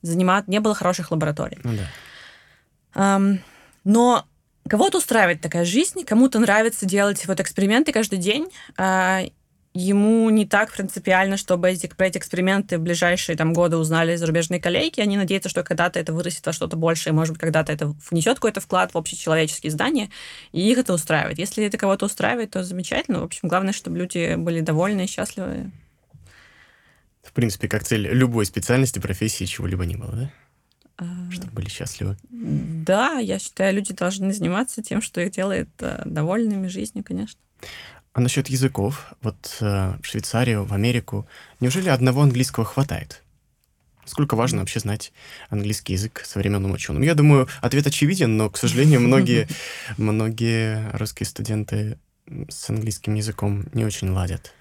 [0.00, 1.58] занимать не было хороших лабораторий.
[1.64, 3.16] Ну, да.
[3.18, 3.38] Um,
[3.84, 4.24] но
[4.68, 9.30] кого-то устраивает такая жизнь, кому-то нравится делать вот эксперименты каждый день, uh,
[9.72, 14.60] ему не так принципиально, чтобы эти, про эти эксперименты в ближайшие там, годы узнали зарубежные
[14.60, 15.00] коллеги.
[15.00, 18.60] Они надеются, что когда-то это вырастет во что-то большее, может быть, когда-то это внесет какой-то
[18.60, 20.10] вклад в общечеловеческие здания,
[20.52, 21.38] и их это устраивает.
[21.38, 23.20] Если это кого-то устраивает, то замечательно.
[23.20, 25.70] В общем, главное, чтобы люди были довольны и счастливы.
[27.22, 30.32] В принципе, как цель любой специальности, профессии, чего-либо не было, да?
[30.96, 32.16] А, чтобы были счастливы.
[32.28, 37.40] Да, я считаю, люди должны заниматься тем, что их делает э, довольными жизнью, конечно.
[38.12, 41.28] А насчет языков, вот э, в Швейцарию, в Америку,
[41.60, 43.22] неужели одного английского хватает?
[44.04, 45.12] Сколько важно вообще знать
[45.48, 47.02] английский язык современным ученым?
[47.02, 49.46] Я думаю, ответ очевиден, но, к сожалению, многие,
[49.96, 51.98] многие русские студенты
[52.48, 54.52] с английским языком не очень ладят.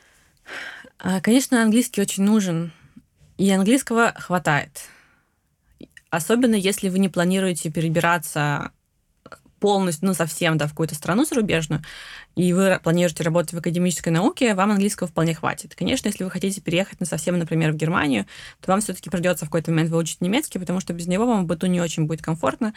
[0.99, 2.71] А, конечно, английский очень нужен,
[3.39, 4.81] и английского хватает.
[6.11, 8.71] Особенно если вы не планируете перебираться
[9.59, 11.83] полностью, ну, совсем, да, в какую-то страну зарубежную,
[12.35, 15.75] и вы планируете работать в академической науке, вам английского вполне хватит.
[15.75, 18.25] Конечно, если вы хотите переехать на совсем, например, в Германию,
[18.61, 21.47] то вам все-таки придется в какой-то момент выучить немецкий, потому что без него вам в
[21.47, 22.73] быту не очень будет комфортно,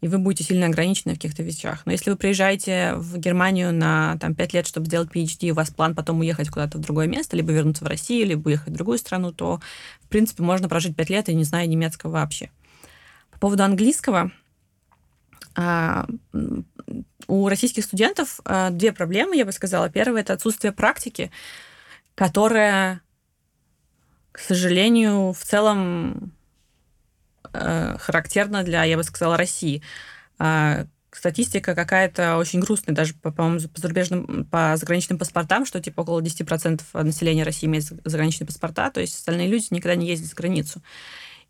[0.00, 1.82] и вы будете сильно ограничены в каких-то вещах.
[1.86, 5.70] Но если вы приезжаете в Германию на там, 5 лет, чтобы сделать PhD, у вас
[5.70, 8.98] план потом уехать куда-то в другое место, либо вернуться в Россию, либо уехать в другую
[8.98, 9.60] страну, то,
[10.02, 12.50] в принципе, можно прожить 5 лет и не зная немецкого вообще.
[13.30, 14.30] По поводу английского,
[17.26, 19.88] у российских студентов а, две проблемы, я бы сказала.
[19.88, 21.30] Первая– это отсутствие практики,
[22.14, 23.00] которая,
[24.32, 26.32] к сожалению, в целом
[27.52, 29.82] э, характерна для, я бы сказала, России.
[30.38, 36.20] А, статистика какая-то очень грустная, даже, по-моему, по зарубежным, по заграничным паспортам, что типа около
[36.20, 40.82] 10% населения России имеет заграничные паспорта, то есть остальные люди никогда не ездят за границу.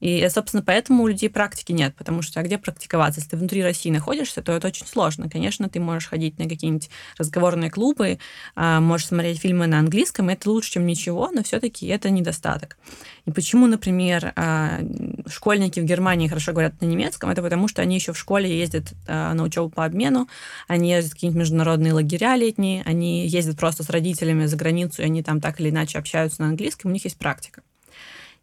[0.01, 3.21] И, собственно, поэтому у людей практики нет, потому что а где практиковаться?
[3.21, 5.31] Если ты внутри России находишься, то это очень сложно.
[5.31, 8.19] Конечно, ты можешь ходить на какие-нибудь разговорные клубы,
[8.55, 12.77] а, можешь смотреть фильмы на английском, это лучше, чем ничего, но все-таки это недостаток.
[13.25, 14.81] И почему, например, а,
[15.27, 18.93] школьники в Германии хорошо говорят на немецком, это потому что они еще в школе ездят
[19.07, 20.29] а, на учебу по обмену,
[20.69, 25.07] они ездят в какие-нибудь международные лагеря летние, они ездят просто с родителями за границу, и
[25.07, 27.63] они там так или иначе общаются на английском, у них есть практика.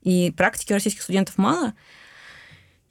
[0.04, 1.74] И практики российских студентов мало,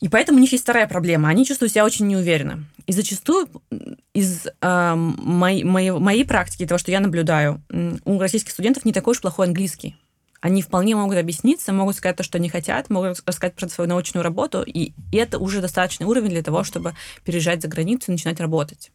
[0.02, 1.28] и поэтому у них есть вторая проблема.
[1.28, 2.64] Они чувствуют себя очень неуверенно.
[2.86, 3.48] И зачастую
[4.12, 7.62] из э, моей, моей, моей практики, того, что я наблюдаю,
[8.04, 9.96] у российских студентов не такой уж плохой английский.
[10.40, 14.24] Они вполне могут объясниться, могут сказать то, что они хотят, могут рассказать про свою научную
[14.24, 16.94] работу, и это уже достаточный уровень для того, чтобы
[17.24, 18.90] переезжать за границу и начинать работать.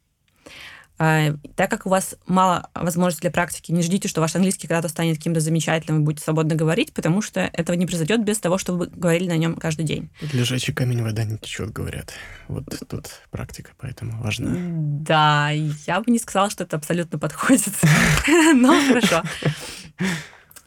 [1.00, 4.90] А, так как у вас мало возможностей для практики, не ждите, что ваш английский когда-то
[4.90, 8.80] станет каким-то замечательным и будете свободно говорить, потому что этого не произойдет без того, чтобы
[8.80, 10.10] вы говорили на нем каждый день.
[10.20, 12.14] Под лежачий камень вода не течет, говорят.
[12.48, 14.52] Вот тут практика, поэтому важна.
[14.58, 17.74] Да, я бы не сказала, что это абсолютно подходит.
[18.28, 19.24] Но хорошо.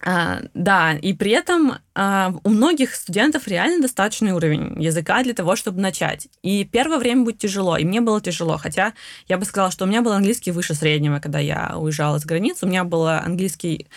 [0.03, 5.57] А, да, и при этом а, у многих студентов реально достаточный уровень языка для того,
[5.57, 6.29] чтобы начать.
[6.43, 8.95] И первое время будет тяжело, и мне было тяжело, хотя
[9.29, 12.65] я бы сказала, что у меня был английский выше среднего, когда я уезжала с границы,
[12.65, 13.89] у меня был английский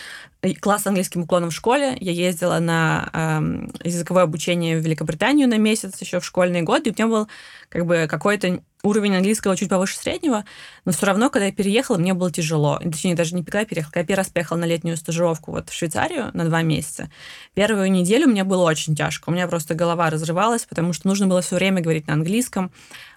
[0.59, 1.95] класс английским уклоном в школе.
[2.01, 6.93] Я ездила на э, языковое обучение в Великобританию на месяц еще в школьные годы, и
[6.93, 7.27] у меня был
[7.69, 10.43] как бы какой-то уровень английского чуть повыше среднего,
[10.83, 12.79] но все равно, когда я переехала, мне было тяжело.
[12.83, 15.69] Точнее, даже не когда я переехала, когда я первый раз поехала на летнюю стажировку вот
[15.69, 17.09] в Швейцарию на два месяца.
[17.53, 19.29] Первую неделю мне было очень тяжко.
[19.29, 22.71] У меня просто голова разрывалась, потому что нужно было все время говорить на английском.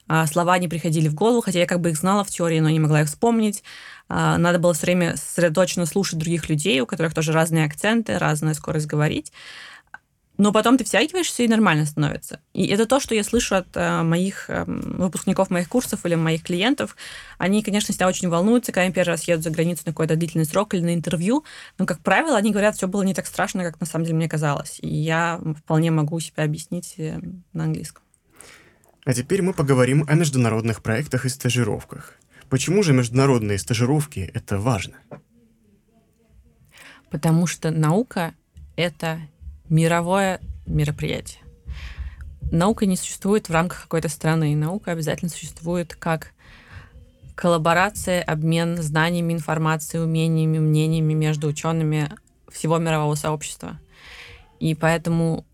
[0.09, 2.71] А, слова не приходили в голову, хотя я как бы их знала в теории, но
[2.71, 3.65] не могла их вспомнить.
[4.09, 8.55] А, надо было все время сосредоточенно слушать других людей, у которых тоже разные акценты, разная
[8.55, 9.33] скорость говорить.
[10.39, 12.41] Но потом ты втягиваешься, и нормально становится.
[12.53, 16.43] И это то, что я слышу от э, моих э, выпускников моих курсов или моих
[16.43, 16.97] клиентов.
[17.39, 20.45] Они, конечно, всегда очень волнуются, когда они первый раз едут за границу на какой-то длительный
[20.45, 21.45] срок или на интервью.
[21.79, 24.29] Но, как правило, они говорят, все было не так страшно, как на самом деле мне
[24.29, 24.79] казалось.
[24.83, 27.19] И я вполне могу себя объяснить э,
[27.55, 28.03] на английском.
[29.07, 32.15] А теперь мы поговорим о международных проектах и стажировках.
[32.51, 34.97] Почему же международные стажировки это важно?
[37.11, 38.35] Потому что наука
[38.77, 39.21] это
[39.69, 41.43] мировое мероприятие.
[42.51, 44.55] Наука не существует в рамках какой-то страны.
[44.55, 46.33] Наука обязательно существует как
[47.35, 52.11] коллаборация, обмен знаниями, информацией, умениями, мнениями между учеными
[52.49, 53.79] всего мирового сообщества.
[54.61, 55.45] И поэтому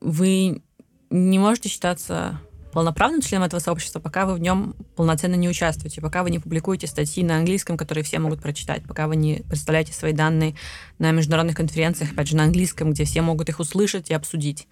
[0.00, 0.62] вы
[1.10, 2.40] не можете считаться
[2.72, 6.86] полноправным членом этого сообщества, пока вы в нем полноценно не участвуете, пока вы не публикуете
[6.86, 10.54] статьи на английском, которые все могут прочитать, пока вы не представляете свои данные
[10.98, 14.68] на международных конференциях, опять же, на английском, где все могут их услышать и обсудить.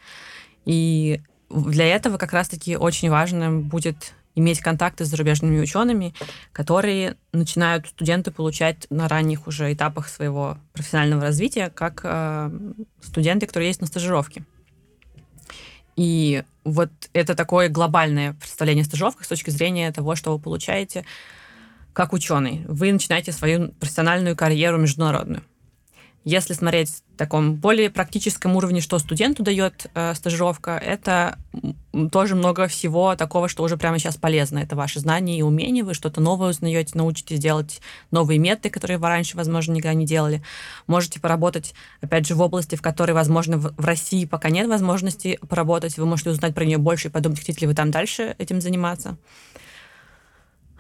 [0.65, 6.15] И для этого как раз-таки очень важно будет иметь контакты с зарубежными учеными,
[6.53, 12.51] которые начинают студенты получать на ранних уже этапах своего профессионального развития, как э,
[13.01, 14.45] студенты, которые есть на стажировке.
[15.97, 21.05] И вот это такое глобальное представление о стажировках с точки зрения того, что вы получаете
[21.93, 22.65] как ученый.
[22.69, 25.43] Вы начинаете свою профессиональную карьеру международную.
[26.29, 31.39] Если смотреть в таком более практическом уровне, что студенту дает э, стажировка, это
[32.13, 34.59] тоже много всего такого, что уже прямо сейчас полезно.
[34.59, 39.09] Это ваши знания и умения, вы что-то новое узнаете, научитесь делать новые методы, которые вы
[39.09, 40.43] раньше, возможно, никогда не делали.
[40.87, 45.39] Можете поработать, опять же, в области, в которой, возможно, в, в России пока нет возможности
[45.49, 45.97] поработать.
[45.97, 49.17] Вы можете узнать про нее больше и подумать, хотите ли вы там дальше этим заниматься.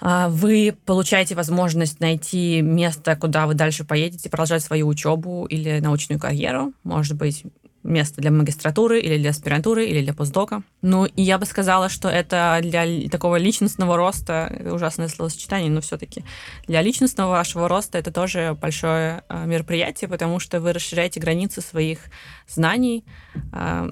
[0.00, 6.20] А, вы получаете возможность найти место, куда вы дальше поедете, продолжать свою учебу или научную
[6.20, 6.72] карьеру.
[6.84, 7.44] Может быть,
[7.82, 10.62] место для магистратуры или для аспирантуры или для постдока.
[10.82, 16.24] Ну, и я бы сказала, что это для такого личностного роста, ужасное словосочетание, но все-таки
[16.66, 22.00] для личностного вашего роста это тоже большое а, мероприятие, потому что вы расширяете границы своих
[22.46, 23.04] знаний,
[23.52, 23.88] а,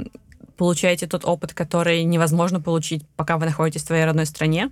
[0.57, 4.71] получаете тот опыт, который невозможно получить, пока вы находитесь в своей родной стране.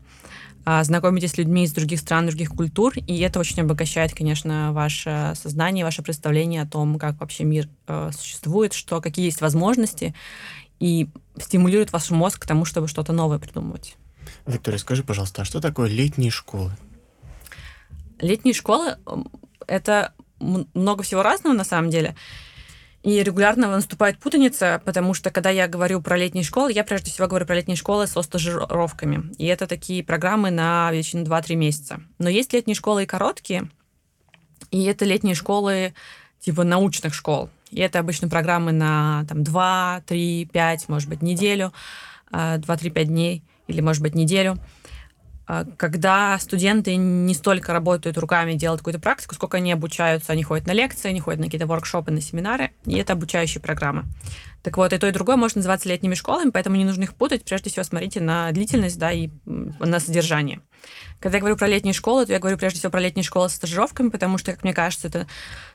[0.66, 5.34] А, знакомитесь с людьми из других стран, других культур, и это очень обогащает, конечно, ваше
[5.34, 10.14] сознание, ваше представление о том, как вообще мир э, существует, что какие есть возможности,
[10.80, 11.08] и
[11.38, 13.96] стимулирует ваш мозг к тому, чтобы что-то новое придумывать.
[14.46, 16.72] Виктория, скажи, пожалуйста, а что такое летние школы?
[18.18, 18.96] Летние школы—
[19.66, 22.16] это много всего разного на самом деле.
[23.04, 27.26] И регулярно наступает путаница, потому что, когда я говорю про летние школы, я прежде всего
[27.26, 29.30] говорю про летние школы со стажировками.
[29.36, 32.00] И это такие программы на величину 2-3 месяца.
[32.18, 33.68] Но есть летние школы и короткие,
[34.70, 35.92] и это летние школы
[36.40, 37.50] типа научных школ.
[37.70, 41.74] И это обычно программы на там, 2, 3, 5, может быть, неделю,
[42.32, 44.58] 2-3-5 а, дней или, может быть, неделю.
[45.46, 50.66] А, когда студенты не столько работают руками, делают какую-то практику, сколько они обучаются, они ходят
[50.66, 54.04] на лекции, они ходят на какие-то воркшопы, на семинары, и это обучающие программы.
[54.62, 57.44] Так вот, и то, и другое может называться летними школами, поэтому не нужно их путать.
[57.44, 60.62] Прежде всего, смотрите на длительность, да, и на содержание.
[61.20, 63.54] Когда я говорю про летние школы, то я говорю прежде всего про летние школы с
[63.54, 65.26] стажировками, потому что, как мне кажется, это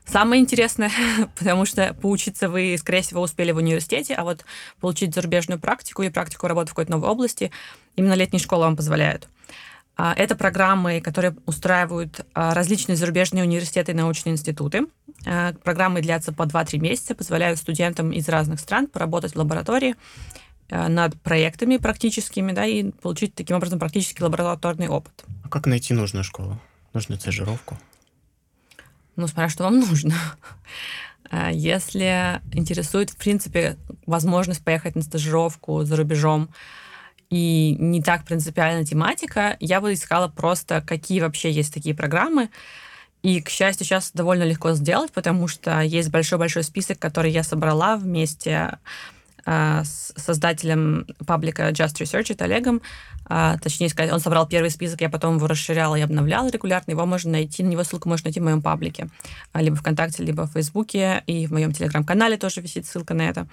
[0.06, 0.92] самое интересное,
[1.38, 4.44] потому что поучиться вы, скорее всего, успели в университете, а вот
[4.80, 7.52] получить зарубежную практику и практику работы в какой-то новой области
[7.96, 9.28] именно летние школы вам позволяют.
[10.02, 14.86] А, это программы, которые устраивают а, различные зарубежные университеты и научные институты.
[15.28, 19.98] А, программы длятся по 2-3 месяца, позволяют студентам из разных стран поработать в лаборатории
[20.70, 25.26] над проектами практическими, да, и получить таким образом практически лабораторный опыт.
[25.44, 26.62] А как найти нужную школу?
[26.94, 27.78] Нужную стажировку?
[29.18, 30.14] Ну, смотря что вам нужно.
[31.52, 36.50] Если интересует, в принципе, возможность поехать на стажировку за рубежом,
[37.30, 42.50] и не так принципиальна тематика, я бы искала просто, какие вообще есть такие программы.
[43.22, 47.98] И, к счастью, сейчас довольно легко сделать, потому что есть большой-большой список, который я собрала
[47.98, 48.80] вместе
[49.46, 52.82] э, с создателем паблика Just Research, это Олегом.
[53.30, 56.92] Э, точнее сказать, он собрал первый список, я потом его расширяла и обновляла регулярно.
[56.92, 59.10] Его можно найти, на него ссылку можно найти в моем паблике.
[59.54, 61.22] Либо ВКонтакте, либо в Фейсбуке.
[61.28, 63.48] И в моем Телеграм-канале тоже висит ссылка на это.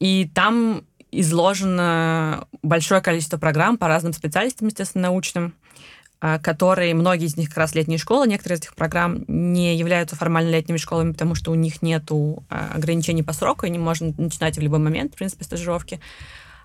[0.00, 0.82] И там
[1.12, 5.54] изложено большое количество программ по разным специальностям, естественно, научным,
[6.20, 10.16] а, которые, многие из них как раз летние школы, некоторые из этих программ не являются
[10.16, 14.12] формально летними школами, потому что у них нет а, ограничений по сроку, и не можно
[14.18, 16.00] начинать в любой момент, в принципе, стажировки.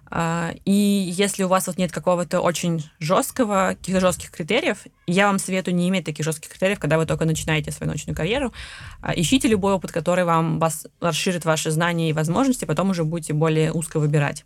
[0.10, 5.40] А, и если у вас вот нет какого-то очень жесткого, каких-то жестких критериев, я вам
[5.40, 8.54] советую не иметь таких жестких критериев, когда вы только начинаете свою научную карьеру.
[9.02, 13.34] А, ищите любой опыт, который вам вас расширит ваши знания и возможности, потом уже будете
[13.34, 14.46] более узко выбирать.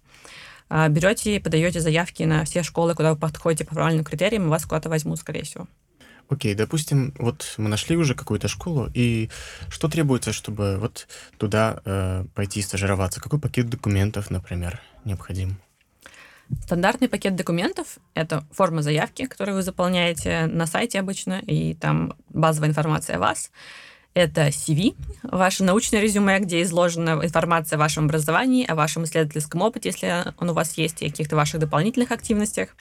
[0.70, 4.66] А, берете, подаете заявки на все школы, куда вы подходите по правильным критериям, и вас
[4.66, 5.68] куда-то возьмут, скорее всего.
[6.30, 9.30] Окей, допустим, вот мы нашли уже какую-то школу, и
[9.68, 11.08] что требуется, чтобы вот
[11.40, 13.20] туда э, пойти стажироваться?
[13.20, 15.58] Какой пакет документов, например, необходим?
[16.64, 22.70] Стандартный пакет документов— это форма заявки, которую вы заполняете на сайте обычно, и там базовая
[22.70, 23.52] информация о вас.
[24.14, 29.90] Это CV, ваше научное резюме, где изложена информация о вашем образовании, о вашем исследовательском опыте,
[29.90, 32.76] если он у вас есть, и о каких-то ваших дополнительных активностях.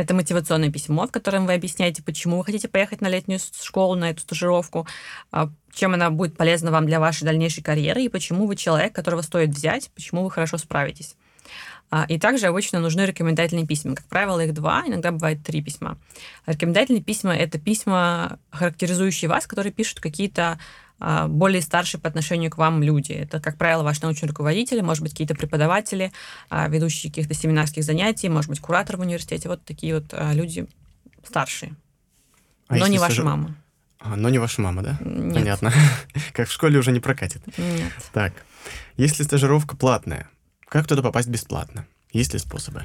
[0.00, 4.08] Это мотивационное письмо, в котором вы объясняете, почему вы хотите поехать на летнюю школу, на
[4.08, 4.86] эту стажировку,
[5.30, 9.20] а, чем она будет полезна вам для вашей дальнейшей карьеры и почему вы человек, которого
[9.20, 11.16] стоит взять, почему вы хорошо справитесь.
[11.90, 13.94] А, и также обычно нужны рекомендательные письма.
[13.94, 15.98] Как правило, их два, иногда бывает три письма.
[16.46, 20.58] Рекомендательные письма— это письма, характеризующие вас, которые пишут какие-то
[21.00, 23.12] более старшие по отношению к вам люди.
[23.12, 26.12] Это, как правило, ваш научный руководитель, может быть, какие-то преподаватели,
[26.50, 29.48] а, ведущие каких-то семинарских занятий, может быть, куратор в университете.
[29.48, 30.66] Вот такие вот а, люди
[31.26, 31.74] старшие.
[32.68, 33.24] А но не ваша стажи...
[33.26, 33.56] мама.
[33.98, 34.98] А, но не ваша мама, да?
[35.00, 35.34] Нет.
[35.34, 35.72] Понятно.
[36.32, 37.42] как в школе уже не прокатит.
[37.56, 37.92] Нет.
[38.12, 38.34] Так,
[38.96, 40.28] если стажировка платная,
[40.68, 41.86] как туда попасть бесплатно?
[42.12, 42.84] Есть ли способы?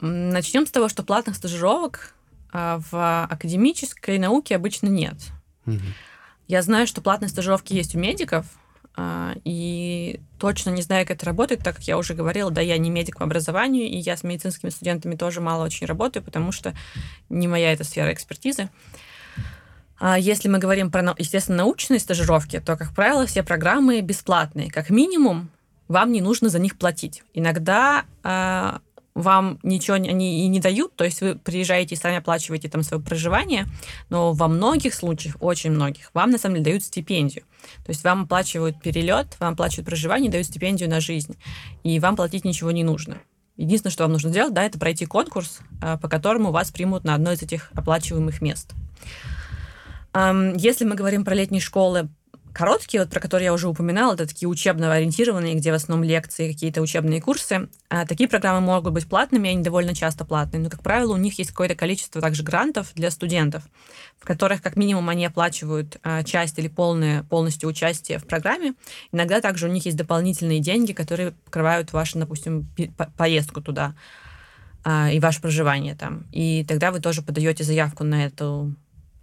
[0.00, 2.14] Начнем с того, что платных стажировок
[2.52, 5.16] в академической науке обычно нет.
[5.66, 5.80] Угу.
[6.46, 8.46] Я знаю, что платные стажировки есть у медиков,
[8.96, 12.78] а, и точно не знаю, как это работает, так как я уже говорила, да, я
[12.78, 16.74] не медик по образованию, и я с медицинскими студентами тоже мало очень работаю, потому что
[17.28, 18.70] не моя эта сфера экспертизы.
[19.98, 24.70] А если мы говорим про, естественно, научные стажировки, то, как правило, все программы бесплатные.
[24.70, 25.50] Как минимум,
[25.88, 27.22] вам не нужно за них платить.
[27.32, 28.80] Иногда а,
[29.14, 33.02] вам ничего они и не дают, то есть вы приезжаете и сами оплачиваете там свое
[33.02, 33.66] проживание,
[34.10, 37.44] но во многих случаях, очень многих, вам на самом деле дают стипендию.
[37.84, 41.36] То есть вам оплачивают перелет, вам оплачивают проживание, дают стипендию на жизнь,
[41.84, 43.18] и вам платить ничего не нужно.
[43.56, 47.14] Единственное, что вам нужно сделать, да, это пройти конкурс, а, по которому вас примут на
[47.14, 48.72] одно из этих оплачиваемых мест.
[50.56, 52.08] Если мы говорим про летние школы,
[52.54, 56.52] короткие, вот про которые я уже упоминала, это такие учебно ориентированные, где в основном лекции,
[56.52, 57.68] какие-то учебные курсы.
[57.88, 61.38] А такие программы могут быть платными, они довольно часто платные, но, как правило, у них
[61.38, 63.64] есть какое-то количество также грантов для студентов,
[64.18, 68.74] в которых как минимум они оплачивают а, часть или полное, полностью участие в программе.
[69.10, 72.68] Иногда также у них есть дополнительные деньги, которые покрывают вашу, допустим,
[73.16, 73.94] поездку туда
[74.84, 76.24] а, и ваше проживание там.
[76.30, 78.74] И тогда вы тоже подаете заявку на эту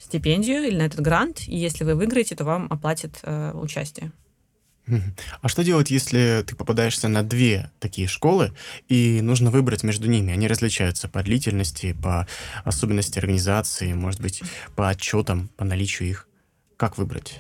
[0.02, 4.12] стипендию или на этот грант, и если вы выиграете, то вам оплатят э, участие.
[5.41, 8.52] А что делать, если ты попадаешься на две такие школы,
[8.89, 10.34] и нужно выбрать между ними?
[10.34, 12.28] Они различаются по длительности, по
[12.66, 14.41] особенности организации, может быть,
[14.76, 16.28] по отчетам, по наличию их.
[16.78, 17.39] Как выбрать?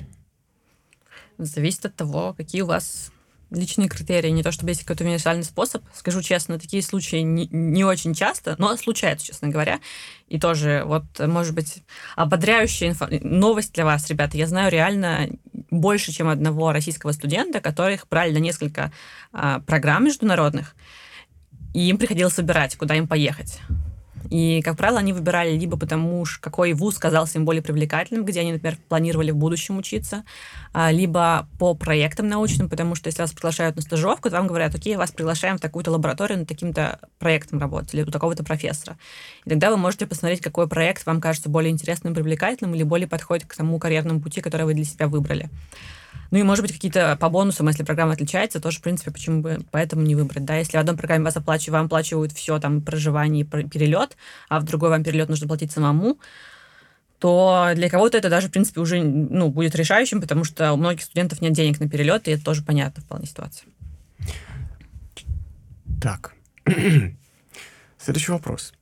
[1.37, 3.11] Зависит от того, какие у вас
[3.51, 5.83] личные критерии, не то чтобы есть какой-то универсальный способ.
[5.93, 9.79] Скажу честно, такие случаи не, не очень часто, но случаются, честно говоря.
[10.27, 11.83] И тоже, вот, может быть,
[12.15, 13.07] ободряющая инфо...
[13.21, 14.37] новость для вас, ребята.
[14.37, 15.29] Я знаю реально
[15.69, 18.91] больше, чем одного российского студента, которых брали на несколько
[19.33, 20.75] а, программ международных,
[21.73, 23.59] и им приходилось выбирать, куда им поехать.
[24.29, 28.53] И, как правило, они выбирали либо потому, какой вуз казался им более привлекательным, где они,
[28.53, 30.23] например, планировали в будущем учиться,
[30.73, 34.75] а, либо по проектам научным, потому что если вас приглашают на стажировку, то вам говорят,
[34.75, 38.97] окей, вас приглашаем в такую-то лабораторию на таким-то проектом работать, или у такого-то профессора.
[39.45, 43.45] И тогда вы можете посмотреть, какой проект вам кажется более интересным, привлекательным, или более подходит
[43.45, 45.49] к тому карьерному пути, который вы для себя выбрали.
[46.31, 49.59] Ну и, может быть, какие-то по бонусам, если программа отличается, тоже, в принципе, почему бы
[49.69, 53.43] поэтому не выбрать, да, если в одной программе вас оплачивают, вам оплачивают все, там, проживание
[53.43, 54.15] и перелет,
[54.47, 56.17] а в другой вам перелет нужно платить самому,
[57.19, 61.03] то для кого-то это даже, в принципе, уже ну, будет решающим, потому что у многих
[61.03, 63.67] студентов нет денег на перелет, и это тоже понятно вполне ситуация.
[66.01, 66.33] Так.
[67.99, 68.73] Следующий вопрос.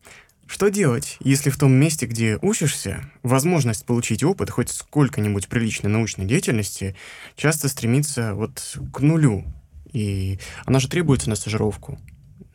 [0.49, 6.25] Что делать, если в том месте, где учишься, возможность получить опыт хоть сколько-нибудь приличной научной
[6.25, 6.95] деятельности
[7.35, 9.45] часто стремится вот к нулю?
[9.93, 11.99] И она же требуется на стажировку,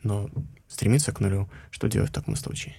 [0.03, 0.29] но
[0.67, 1.49] стремится к нулю.
[1.71, 2.75] Что делать в таком случае?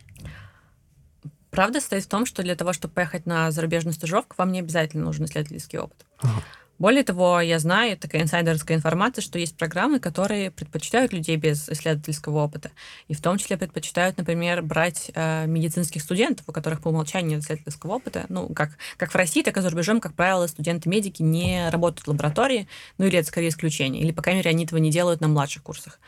[1.51, 5.07] Правда стоит в том, что для того, чтобы поехать на зарубежную стажировку, вам не обязательно
[5.07, 6.05] нужен исследовательский опыт.
[6.19, 6.43] Ага.
[6.79, 12.45] Более того, я знаю, такая инсайдерская информация, что есть программы, которые предпочитают людей без исследовательского
[12.45, 12.71] опыта.
[13.09, 17.43] И в том числе предпочитают, например, брать э, медицинских студентов, у которых по умолчанию нет
[17.43, 18.27] исследовательского опыта.
[18.29, 22.09] Ну, как, как в России, так и за рубежом, как правило, студенты-медики не работают в
[22.09, 22.69] лаборатории,
[22.99, 24.03] ну или это скорее исключение.
[24.03, 25.99] Или, по крайней мере, они этого не делают на младших курсах.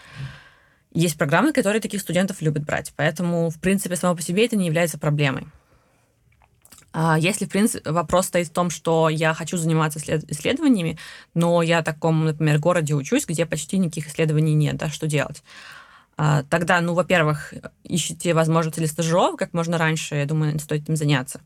[0.93, 2.93] Есть программы, которые таких студентов любят брать.
[2.97, 5.47] Поэтому, в принципе, само по себе это не является проблемой.
[6.93, 10.99] А если, в принципе, вопрос стоит в том, что я хочу заниматься исследованиями,
[11.35, 15.43] но я в таком, например, городе учусь, где почти никаких исследований нет, да, что делать?
[16.17, 20.97] А, тогда, ну, во-первых, ищите возможности или стажировок как можно раньше, я думаю, стоит этим
[20.97, 21.41] заняться.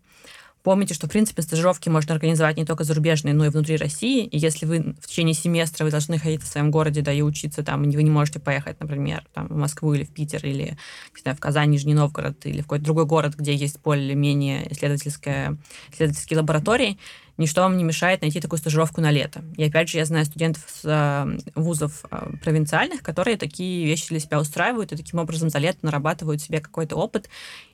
[0.63, 4.25] Помните, что, в принципе, стажировки можно организовать не только зарубежные, но и внутри России.
[4.25, 7.65] И если вы в течение семестра вы должны ходить в своем городе, да, и учиться
[7.65, 10.79] там, и вы не можете поехать, например, там, в Москву или в Питер, или,
[11.15, 15.57] не знаю, в Казань, Нижний Новгород, или в какой-то другой город, где есть более-менее исследовательские
[15.91, 16.99] исследовательские лаборатории,
[17.39, 19.43] ничто вам не мешает найти такую стажировку на лето.
[19.57, 24.21] И опять же, я знаю студентов с э, вузов э, провинциальных, которые такие вещи для
[24.21, 27.29] себя устраивают и таким образом за лето нарабатывают себе какой-то опыт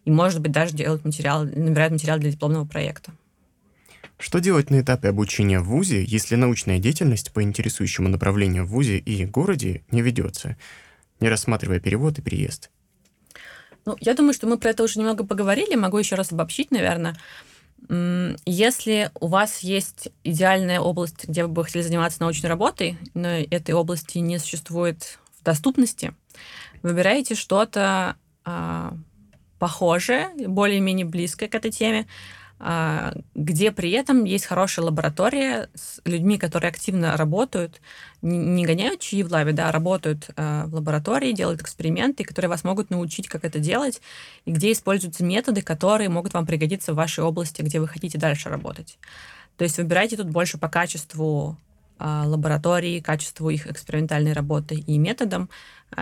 [0.05, 3.13] и, может быть, даже делают материал, набирают материал для дипломного проекта.
[4.19, 8.99] Что делать на этапе обучения в ВУЗе, если научная деятельность по интересующему направлению в ВУЗе
[8.99, 10.57] и городе не ведется,
[11.21, 12.71] не рассматривая перевод и переезд?
[13.87, 15.75] Ну, я думаю, что мы про это уже немного поговорили.
[15.75, 17.17] Могу еще раз обобщить, наверное.
[18.45, 23.75] Если у вас есть идеальная область, где вы бы хотели заниматься научной работой, но этой
[23.75, 26.15] области не существует в доступности,
[26.83, 28.95] выбирайте что-то а,
[29.59, 32.07] похожее, более-менее близкое к этой теме,
[32.61, 37.81] где при этом есть хорошая лаборатория с людьми, которые активно работают,
[38.21, 42.65] не гоняют чьи в лабе, да, а работают а, в лаборатории, делают эксперименты, которые вас
[42.65, 44.01] могут научить, как это делать,
[44.45, 48.49] и где используются методы, которые могут вам пригодиться в вашей области, где вы хотите дальше
[48.49, 48.99] работать.
[49.57, 51.57] То есть выбирайте тут больше по качеству
[51.97, 55.49] а, лаборатории, качеству их экспериментальной работы и методам,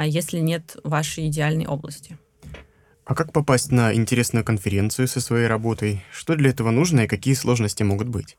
[0.03, 2.19] если нет вашей идеальной области.
[3.07, 6.05] А как попасть на интересную конференцию со своей работой?
[6.11, 8.37] Что для этого нужно и какие сложности могут быть?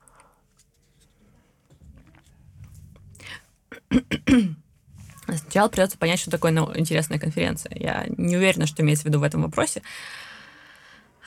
[5.23, 7.71] Сначала придется понять, что такое ну, интересная конференция.
[7.75, 9.83] Я не уверена, что имеется в виду в этом вопросе.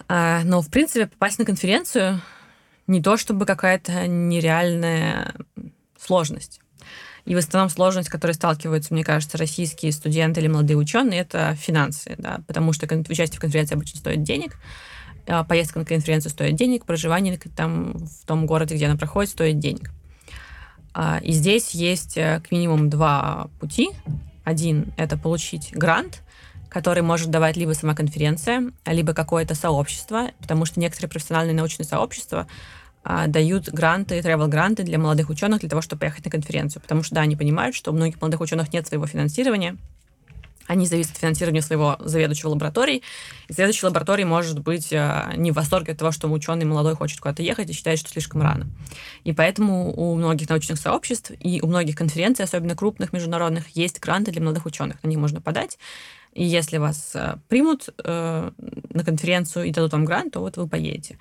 [0.06, 2.20] А, но, в принципе, попасть на конференцию
[2.86, 5.34] не то чтобы какая-то нереальная
[5.98, 6.60] сложность.
[7.24, 11.54] И в основном сложность, с которой сталкиваются, мне кажется, российские студенты или молодые ученые, это
[11.54, 14.56] финансы, да, потому что участие в конференции обычно стоит денег,
[15.26, 19.58] а поездка на конференцию стоит денег, проживание там в том городе, где она проходит, стоит
[19.58, 19.90] денег.
[20.92, 23.90] А, и здесь есть э, к минимум два пути.
[24.44, 26.22] Один— это получить грант,
[26.68, 32.46] который может давать либо сама конференция, либо какое-то сообщество, потому что некоторые профессиональные научные сообщества
[33.02, 36.82] дают гранты, travel-гранты для молодых ученых для того, чтобы поехать на конференцию.
[36.82, 39.76] Потому что, да, они понимают, что у многих молодых ученых нет своего финансирования,
[40.70, 43.02] они зависят от финансирования своего заведующего лабораторией.
[43.48, 47.18] И заведующий лаборатории может быть э, не в восторге от того, что ученый молодой хочет
[47.18, 48.68] куда-то ехать и считает, что слишком рано.
[49.24, 54.30] И поэтому у многих научных сообществ и у многих конференций, особенно крупных международных, есть гранты
[54.30, 55.02] для молодых ученых.
[55.02, 55.76] На них можно подать.
[56.34, 58.50] И если вас э, примут э,
[58.90, 61.18] на конференцию и дадут вам грант, то вот вы поедете.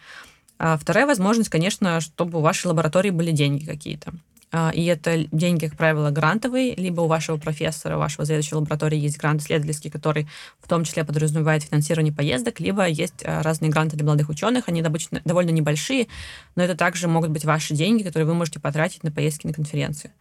[0.60, 4.12] А вторая возможность, конечно, чтобы у вашей лаборатории были деньги какие-то.
[4.52, 9.18] а, и это деньги, как правило, грантовые, либо у вашего профессора, вашего заведующего лаборатории есть
[9.18, 10.28] грант исследовательский, который
[10.60, 14.82] в том числе подразумевает финансирование поездок, либо есть а, разные гранты для молодых ученых, они
[14.82, 16.08] обычно довольно небольшие,
[16.56, 20.12] но это также могут быть ваши деньги, которые вы можете потратить на поездки на конференции.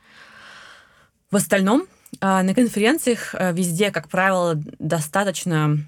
[1.31, 1.87] В остальном,
[2.23, 5.79] на конференциях везде, как правило, достаточно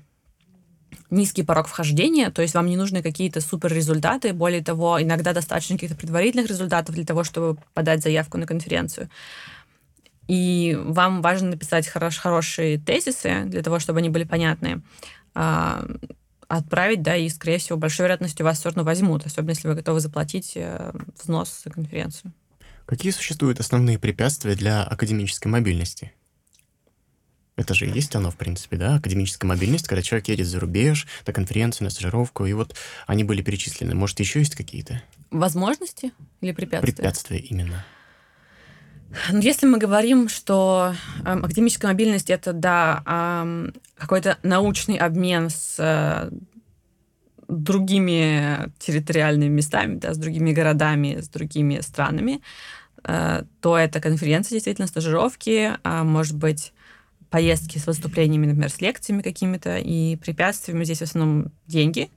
[1.10, 5.76] низкий порог вхождения, то есть вам не нужны какие-то супер результаты, более того, иногда достаточно
[5.76, 9.10] каких-то предварительных результатов для того, чтобы подать заявку на конференцию.
[10.28, 14.82] И вам важно написать хорош, хорошие тезисы для того, чтобы они были понятны,
[15.34, 15.84] а,
[16.46, 20.00] отправить, да, и, скорее всего, большой вероятностью вас все равно возьмут, особенно если вы готовы
[20.00, 22.32] заплатить э, взнос за конференцию.
[22.86, 26.12] Какие существуют основные препятствия для академической мобильности?
[27.60, 31.06] Это же и есть оно, в принципе, да, академическая мобильность, когда человек едет за рубеж,
[31.26, 32.74] на конференцию, на стажировку, и вот
[33.06, 33.94] они были перечислены.
[33.94, 35.02] Может, еще есть какие-то?
[35.30, 36.94] Возможности или препятствия?
[36.94, 37.84] Препятствия именно.
[39.30, 45.76] Ну, если мы говорим, что э, академическая мобильность это да э, какой-то научный обмен с
[45.78, 46.30] э,
[47.46, 52.40] другими территориальными местами, да, с другими городами, с другими странами,
[53.04, 56.72] э, то это конференция, действительно, стажировки, а может быть
[57.30, 62.10] поездки с выступлениями, например, с лекциями какими-то, и препятствиями здесь в основном деньги,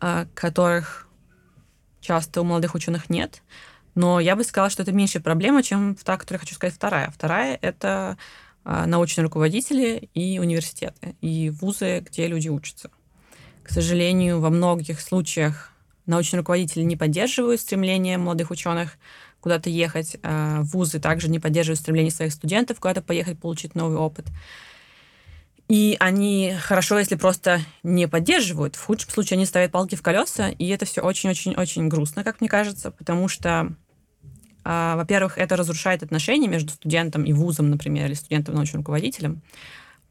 [0.00, 1.08] а, которых
[2.00, 3.42] часто у молодых ученых нет.
[3.94, 7.10] Но я бы сказала, что это меньшая проблема, чем та, которую я хочу сказать вторая.
[7.10, 8.16] Вторая— это
[8.64, 12.90] а, научные руководители и университеты, и вузы, где люди учатся.
[13.62, 15.72] К сожалению, во многих случаях
[16.06, 18.98] научные руководители не поддерживают стремление молодых ученых
[19.48, 20.18] куда-то ехать.
[20.22, 24.26] А вузы также не поддерживают стремление своих студентов куда-то поехать, получить новый опыт.
[25.68, 28.76] И они хорошо, если просто не поддерживают.
[28.76, 32.48] В худшем случае они ставят палки в колеса, и это все очень-очень-очень грустно, как мне
[32.48, 33.74] кажется, потому что,
[34.64, 39.42] а, во-первых, это разрушает отношения между студентом и вузом, например, или студентом научным руководителем,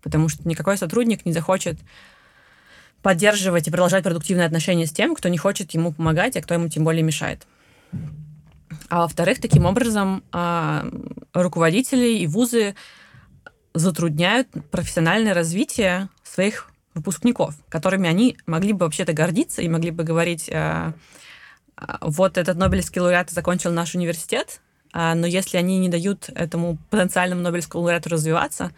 [0.04, 1.80] потому что никакой сотрудник не захочет
[3.02, 6.70] поддерживать и продолжать продуктивные отношения с тем, кто не хочет ему помогать, а кто ему
[6.70, 7.48] тем более мешает.
[8.90, 10.88] А во-вторых, таким образом а,
[11.34, 12.76] руководители и вузы
[13.74, 20.50] затрудняют профессиональное развитие своих выпускников, которыми они могли бы вообще-то гордиться и могли бы говорить,
[20.52, 20.94] а,
[22.02, 24.62] вот этот Нобелевский лауреат закончил наш университет,
[24.94, 28.72] но если они не дают этому потенциальному Нобелевскому лауреату развиваться,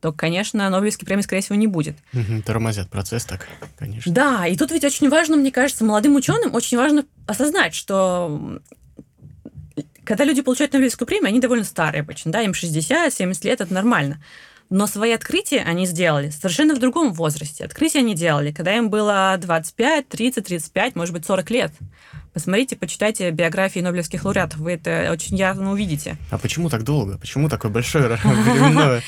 [0.00, 1.96] то, конечно, Нобелевской премии, скорее всего, не будет.
[2.14, 3.46] Угу, тормозят процесс так,
[3.76, 4.12] конечно.
[4.12, 8.60] Да, и тут ведь очень важно, мне кажется, молодым ученым очень важно осознать, что
[10.08, 13.74] когда люди получают Нобелевскую премию, они довольно старые обычно, да, им 60, 70 лет, это
[13.74, 14.22] нормально.
[14.70, 17.66] Но свои открытия они сделали совершенно в другом возрасте.
[17.66, 21.72] Открытия они делали, когда им было 25, 30, 35, может быть, 40 лет.
[22.38, 26.16] Посмотрите, почитайте биографии Нобелевских лауреатов, вы это очень явно увидите.
[26.30, 27.18] А почему так долго?
[27.18, 29.02] Почему такое большое временное?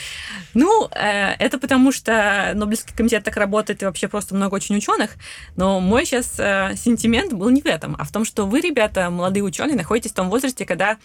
[0.53, 5.13] Ну, э, это потому что Нобелевский комитет так работает, и вообще просто много очень ученых.
[5.55, 9.11] Но мой сейчас э, сентимент был не в этом, а в том, что вы, ребята,
[9.11, 10.99] молодые ученые, находитесь в том возрасте, когда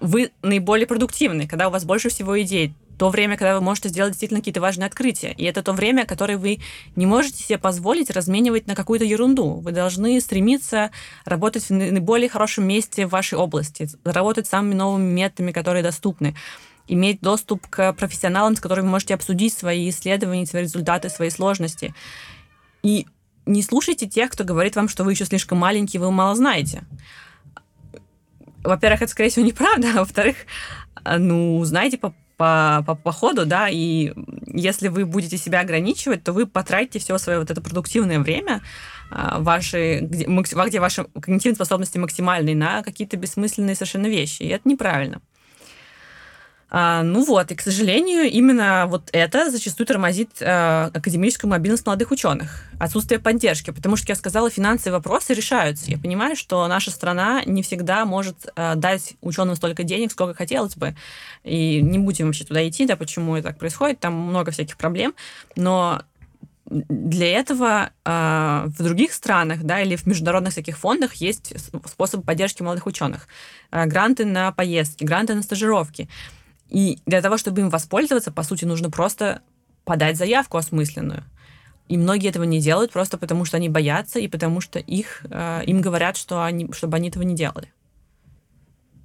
[0.00, 2.74] вы наиболее продуктивны, когда у вас больше всего идей,
[3.04, 5.32] то время, когда вы можете сделать действительно какие-то важные открытия.
[5.32, 6.60] И это то время, которое вы
[6.96, 9.56] не можете себе позволить разменивать на какую-то ерунду.
[9.56, 10.90] Вы должны стремиться
[11.26, 16.34] работать в наиболее хорошем месте в вашей области, работать самыми новыми методами, которые доступны
[16.88, 21.94] иметь доступ к профессионалам, с которыми вы можете обсудить свои исследования, свои результаты, свои сложности.
[22.82, 23.06] И
[23.44, 26.84] не слушайте тех, кто говорит вам, что вы еще слишком маленький, вы мало знаете.
[28.62, 30.36] Во-первых, это, скорее всего, неправда, а во-вторых,
[31.04, 34.12] ну, знаете по по, по, по ходу, да, и
[34.46, 38.62] если вы будете себя ограничивать, то вы потратите все свое вот это продуктивное время,
[39.10, 44.68] а, ваши, где, где ваши когнитивные способности максимальные, на какие-то бессмысленные совершенно вещи, и это
[44.68, 45.20] неправильно.
[46.76, 52.10] А, ну вот, и, к сожалению, именно вот это зачастую тормозит а, академическую мобильность молодых
[52.10, 52.64] ученых.
[52.80, 53.70] Отсутствие поддержки.
[53.70, 55.88] Потому что, я сказала, финансовые вопросы решаются.
[55.88, 60.74] Я понимаю, что наша страна не всегда может а, дать ученым столько денег, сколько хотелось
[60.74, 60.96] бы.
[61.44, 64.00] И не будем вообще туда идти, да, почему это так происходит.
[64.00, 65.14] Там много всяких проблем.
[65.54, 66.02] Но
[66.66, 71.52] для этого э, в других странах, да, или в международных таких фондах есть
[71.86, 73.28] способ поддержки молодых ученых.
[73.70, 76.08] Э, гранты на поездки, гранты на стажировки.
[76.68, 79.42] И для того, чтобы им воспользоваться, по сути, нужно просто
[79.84, 81.24] подать заявку осмысленную.
[81.88, 85.62] И многие этого не делают просто потому, что они боятся и потому, что их, э,
[85.66, 87.70] им говорят, что они, чтобы они этого не делали.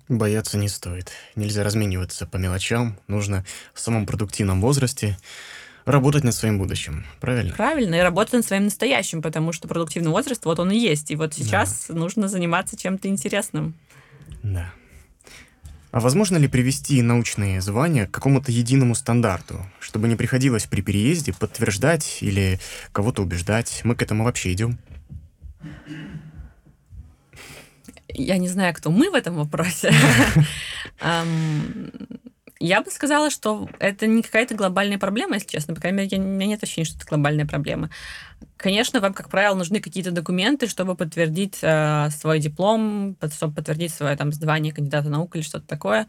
[0.08, 1.12] Бояться не стоит.
[1.36, 2.98] Нельзя размениваться по мелочам.
[3.08, 5.18] Нужно в самом продуктивном возрасте
[5.86, 7.54] работать над своим будущим, правильно?
[7.56, 11.12] Правильно, и работать над своим настоящим, потому что продуктивный возраст, вот он и есть.
[11.12, 11.96] И вот сейчас да.
[11.96, 13.76] нужно заниматься чем-то интересным.
[14.42, 14.72] Да.
[15.92, 21.34] А возможно ли привести научные звания к какому-то единому стандарту, чтобы не приходилось при переезде
[21.34, 22.60] подтверждать или
[22.92, 23.82] кого-то убеждать?
[23.84, 24.78] Мы к этому вообще идем?
[28.14, 29.94] Я не знаю, кто мы в этом вопросе.
[32.60, 35.74] Я бы сказала, что это не какая-то глобальная проблема, если честно.
[35.74, 37.90] По крайней мере, у меня нет ощущения, что это глобальная проблема.
[38.58, 44.18] Конечно, вам, как правило, нужны какие-то документы, чтобы подтвердить э, свой диплом, чтобы подтвердить свое
[44.18, 46.08] там звание кандидата наук или что-то такое.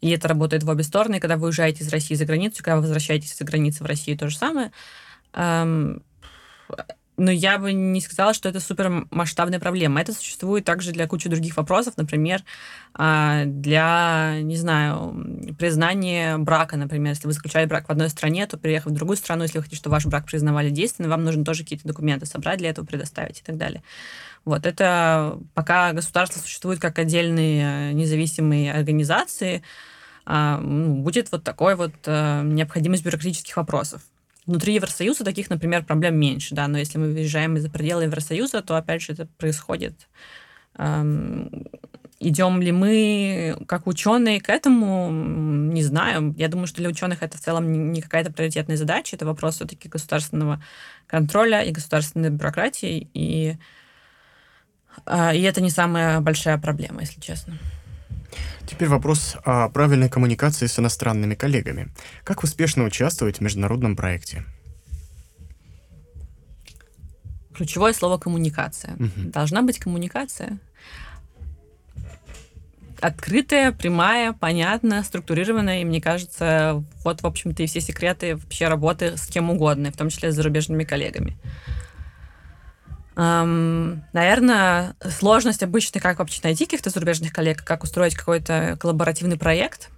[0.00, 1.20] И это работает в обе стороны.
[1.20, 4.28] Когда вы уезжаете из России за границу, когда вы возвращаетесь из-за границы в Россию, то
[4.28, 4.72] же самое.
[5.32, 6.02] Эм,
[7.16, 10.00] но я бы не сказала, что это супер масштабная проблема.
[10.00, 12.42] Это существует также для кучи других вопросов, например,
[12.92, 17.12] а, для, не знаю, признания брака, например.
[17.12, 19.80] Если вы заключали брак в одной стране, то приехав в другую страну, если вы хотите,
[19.80, 23.42] чтобы ваш брак признавали действенным, вам нужно тоже какие-то документы собрать для этого, предоставить и
[23.42, 23.82] так далее.
[24.44, 29.62] Вот это пока государство существует как отдельные независимые организации,
[30.26, 34.02] а, ну, будет вот такой вот э, необходимость бюрократических вопросов.
[34.46, 38.76] Внутри Евросоюза таких, например, проблем меньше, да, но если мы выезжаем из-за пределы Евросоюза, то,
[38.76, 40.08] опять же, это происходит.
[42.20, 46.34] Идем ли мы, как ученые, к этому, не знаю.
[46.38, 49.88] Я думаю, что для ученых это в целом не какая-то приоритетная задача, это вопрос все-таки
[49.88, 50.62] государственного
[51.06, 53.56] контроля и государственной бюрократии, и,
[55.06, 57.58] э, и это не самая большая проблема, если честно.
[58.66, 61.88] Теперь вопрос о правильной коммуникации с иностранными коллегами.
[62.24, 64.44] Как успешно участвовать в международном проекте?
[67.54, 68.94] Ключевое слово коммуникация.
[68.94, 69.30] Угу.
[69.30, 70.58] Должна быть коммуникация.
[73.00, 75.82] Открытая, прямая, понятная, структурированная.
[75.82, 79.96] И мне кажется, вот, в общем-то, и все секреты вообще работы с кем угодно, в
[79.96, 81.36] том числе с зарубежными коллегами.
[83.16, 89.90] Эм, наверное, сложность обычно, как вообще найти каких-то зарубежных коллег, как устроить какой-то коллаборативный проект.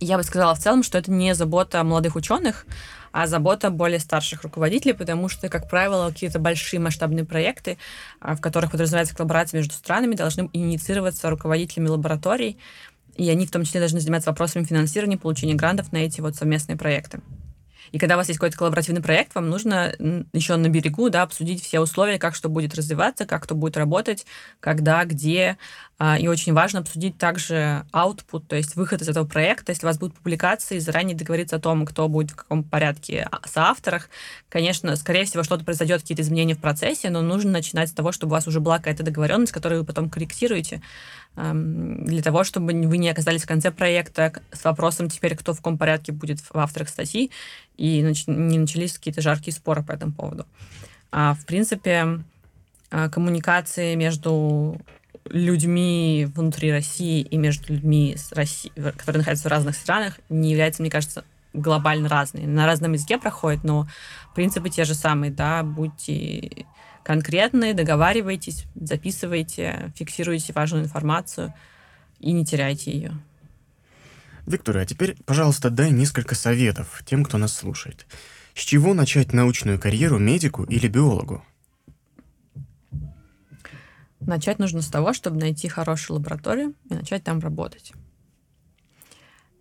[0.00, 2.66] Я бы сказала в целом, что это не забота молодых ученых,
[3.12, 7.78] а забота более старших руководителей, потому что, как правило, какие-то большие масштабные проекты,
[8.20, 12.58] а, в которых подразумевается коллаборация между странами, должны инициироваться руководителями лабораторий,
[13.14, 16.76] и они в том числе должны заниматься вопросами финансирования, получения грантов на эти вот совместные
[16.76, 17.20] проекты.
[17.92, 19.94] И когда у вас есть какой-то коллаборативный проект, вам нужно
[20.32, 24.26] еще на берегу да, обсудить все условия, как что будет развиваться, как кто будет работать,
[24.60, 25.58] когда, где.
[25.98, 29.70] А, и очень важно обсудить также output, то есть выход из этого проекта.
[29.72, 34.08] Если у вас будут публикации, заранее договориться о том, кто будет в каком порядке соавторах.
[34.48, 38.32] Конечно, скорее всего, что-то произойдет, какие-то изменения в процессе, но нужно начинать с того, чтобы
[38.32, 40.82] у вас уже была какая-то договоренность, которую вы потом корректируете
[41.34, 45.78] для того, чтобы вы не оказались в конце проекта с вопросом теперь, кто в каком
[45.78, 47.30] порядке будет в авторах статьи,
[47.76, 50.46] и не начались какие-то жаркие споры по этому поводу.
[51.10, 52.20] А, в принципе,
[52.90, 54.78] а, коммуникации между
[55.24, 60.82] людьми внутри России и между людьми, с Россией, которые находятся в разных странах, не является,
[60.82, 61.24] мне кажется,
[61.54, 62.46] глобально разные.
[62.46, 63.88] На разном языке проходят, но
[64.34, 66.66] принципы те же самые, да, будьте
[67.04, 71.54] конкретные, договаривайтесь, записывайте, фиксируйте важную информацию
[72.18, 73.12] и не теряйте ее.
[74.46, 78.06] Виктория, а теперь, пожалуйста, дай несколько советов тем, кто нас слушает.
[78.54, 81.44] С чего начать научную карьеру медику или биологу?
[84.20, 87.92] Начать нужно с того, чтобы найти хорошую лабораторию и начать там работать.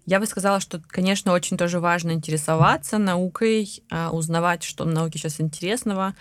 [0.06, 5.20] Я бы сказала, что, конечно, очень тоже важно интересоваться наукой, а, узнавать, что в науке
[5.20, 6.16] сейчас интересного,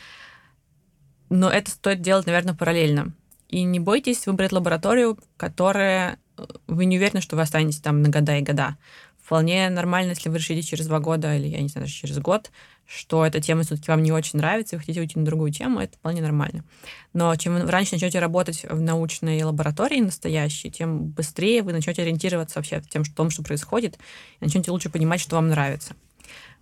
[1.31, 3.12] но это стоит делать, наверное, параллельно.
[3.49, 8.09] И не бойтесь выбрать лабораторию, которая э, вы не уверены, что вы останетесь там на
[8.09, 8.76] года и года.
[9.22, 12.51] Вполне нормально, если вы решите через два года или, я не знаю, даже через год,
[12.85, 15.78] что эта тема все-таки вам не очень нравится, и вы хотите уйти на другую тему,
[15.78, 16.64] это вполне нормально.
[17.12, 22.59] Но чем вы раньше начнете работать в научной лаборатории настоящей, тем быстрее вы начнете ориентироваться
[22.59, 23.99] вообще в тем, в том, что происходит,
[24.41, 25.95] и начнете лучше понимать, что вам нравится.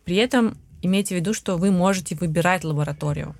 [0.05, 3.35] При этом имейте в виду, что вы можете выбирать лабораторию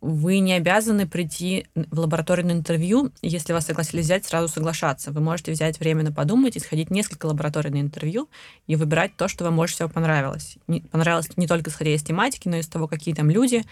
[0.00, 5.12] вы не обязаны прийти в лабораторное интервью, если вас согласились взять, сразу соглашаться.
[5.12, 8.28] Вы можете взять время на подумать и сходить несколько лабораторных интервью
[8.66, 10.56] и выбирать то, что вам больше всего понравилось.
[10.68, 13.64] Не, понравилось не только исходя из тематики, но и из того, какие там люди,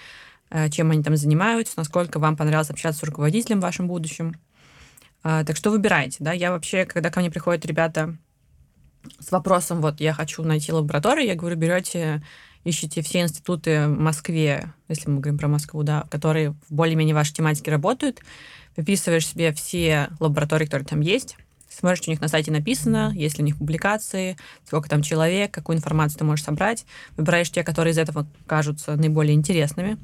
[0.50, 4.36] э, чем они там занимаются, насколько вам понравилось общаться с руководителем в вашем будущем.
[5.22, 6.18] А, так что выбирайте.
[6.20, 6.32] Да?
[6.32, 8.16] Я вообще, когда ко мне приходят ребята
[9.18, 12.22] с вопросом, вот, я хочу найти лабораторию, я говорю, берете
[12.68, 17.34] ищите все институты в Москве, если мы говорим про Москву, да, которые в более-менее вашей
[17.34, 18.20] тематике работают,
[18.76, 21.36] выписываешь себе все лаборатории, которые там есть,
[21.68, 25.50] смотришь, что у них на сайте написано, есть ли у них публикации, сколько там человек,
[25.52, 29.98] какую информацию ты можешь собрать, выбираешь те, которые из этого кажутся наиболее интересными.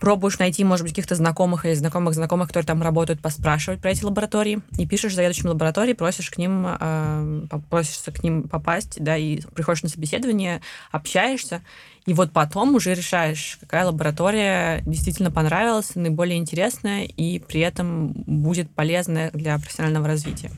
[0.00, 4.04] Пробуешь найти, может быть, каких-то знакомых или знакомых знакомых, которые там работают, поспрашивать про эти
[4.04, 9.40] лаборатории, и пишешь заведующим лаборатории, просишь к ним, э, просишься к ним попасть, да, и
[9.54, 11.62] приходишь на собеседование, общаешься,
[12.04, 18.70] и вот потом уже решаешь, какая лаборатория действительно понравилась, наиболее интересная, и при этом будет
[18.70, 20.50] полезная для профессионального развития.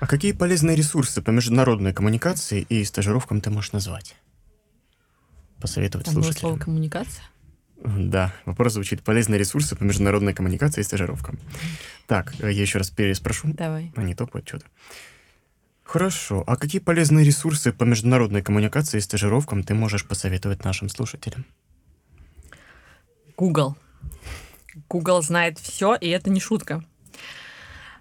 [0.00, 4.14] А какие полезные ресурсы по международной коммуникации и стажировкам ты можешь назвать?
[5.60, 6.40] Посоветовать Там слушателям.
[6.40, 7.24] слово коммуникация?
[7.84, 11.38] Да, вопрос звучит полезные ресурсы по международной коммуникации и стажировкам.
[12.06, 13.48] Так, э, я еще раз переспрошу.
[13.52, 13.92] Давай.
[13.94, 14.66] А не топают что-то.
[15.84, 16.44] Хорошо.
[16.46, 21.46] А какие полезные ресурсы по международной коммуникации и стажировкам ты можешь посоветовать нашим слушателям?
[23.36, 23.76] Google.
[24.88, 26.84] Google знает все, и это не шутка.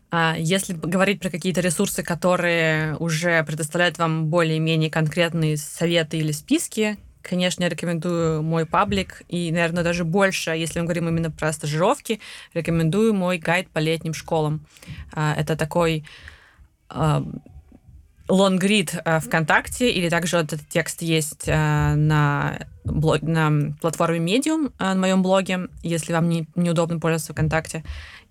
[0.10, 6.98] А если говорить про какие-то ресурсы, которые уже предоставляют вам более-менее конкретные советы или списки,
[7.28, 12.20] конечно, я рекомендую мой паблик, и, наверное, даже больше, если мы говорим именно про стажировки,
[12.54, 14.66] рекомендую мой гайд по летним школам.
[15.14, 16.06] А, это такой
[16.90, 17.24] а,
[18.30, 25.24] лонгрид ВКонтакте, или также вот этот текст есть на, блог, на платформе Medium на моем
[25.24, 27.84] блоге, если вам не, неудобно пользоваться ВКонтакте.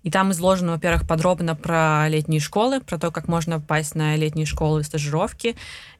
[0.03, 4.45] И там изложено, во-первых, подробно про летние школы, про то, как можно попасть на летние
[4.45, 5.55] школы и стажировки,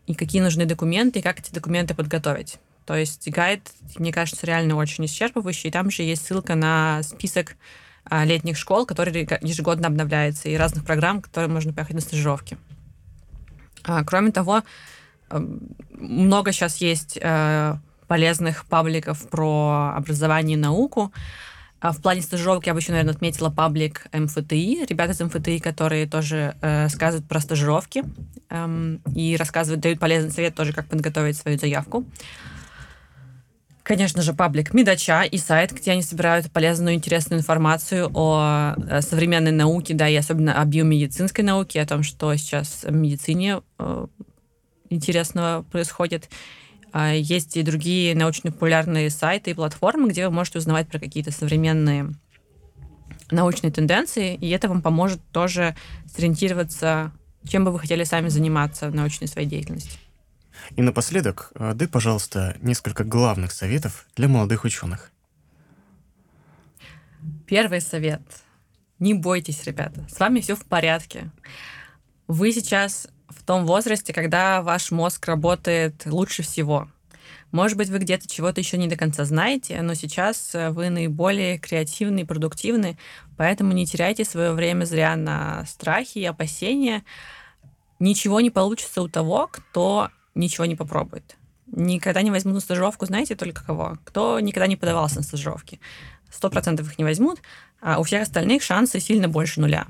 [0.05, 2.57] и какие нужны документы, и как эти документы подготовить.
[2.87, 3.69] То есть гайд,
[3.99, 5.67] мне кажется, реально очень исчерпывающий.
[5.67, 7.57] И там же есть ссылка на список
[8.05, 12.57] а, летних школ, который ежегодно обновляется, и разных программ, которые можно поехать на стажировки.
[13.83, 14.63] А, кроме того,
[15.91, 17.75] много сейчас есть э,
[18.07, 21.11] полезных пабликов про образование и науку.
[21.81, 26.07] А в плане стажировки я бы еще, наверное, отметила паблик МФТИ, ребята из МФТИ, которые
[26.07, 28.03] тоже э, рассказывают про стажировки
[28.49, 32.05] эм, и рассказывают, дают полезный совет тоже, как подготовить свою заявку.
[33.87, 39.53] Конечно же, паблик Медача и сайт, где они собирают полезную, интересную информацию о э, современной
[39.53, 44.07] науке, да, и особенно о биомедицинской науке, о том, что сейчас в медицине э,
[44.89, 46.29] интересного происходит.
[46.91, 52.13] А, есть и другие научно-популярные сайты и платформы, где вы можете узнавать про какие-то современные
[53.31, 55.77] научные тенденции, и это вам поможет тоже
[56.13, 57.13] сориентироваться,
[57.47, 59.97] чем бы вы хотели сами заниматься в научной своей деятельности.
[60.75, 65.11] И напоследок, а, дай, пожалуйста, несколько главных советов для молодых ученых.
[67.45, 68.21] Первый совет.
[68.99, 70.05] Не бойтесь, ребята.
[70.09, 71.29] С вами все в порядке.
[72.27, 76.87] Вы сейчас в том возрасте, когда ваш мозг работает лучше всего.
[77.51, 81.57] Может быть, вы где-то чего-то еще не до конца знаете, но сейчас э, вы наиболее
[81.57, 82.97] креативны и продуктивны,
[83.37, 87.03] поэтому не теряйте свое время зря на страхи и опасения.
[87.99, 91.35] Ничего не получится у того, кто ничего не попробует.
[91.67, 93.97] Никогда не возьмут на стажировку, знаете, только кого?
[94.05, 95.79] Кто никогда не подавался на стажировки.
[96.31, 97.39] Сто процентов их не возьмут,
[97.81, 99.87] а у всех остальных шансы сильно больше нуля.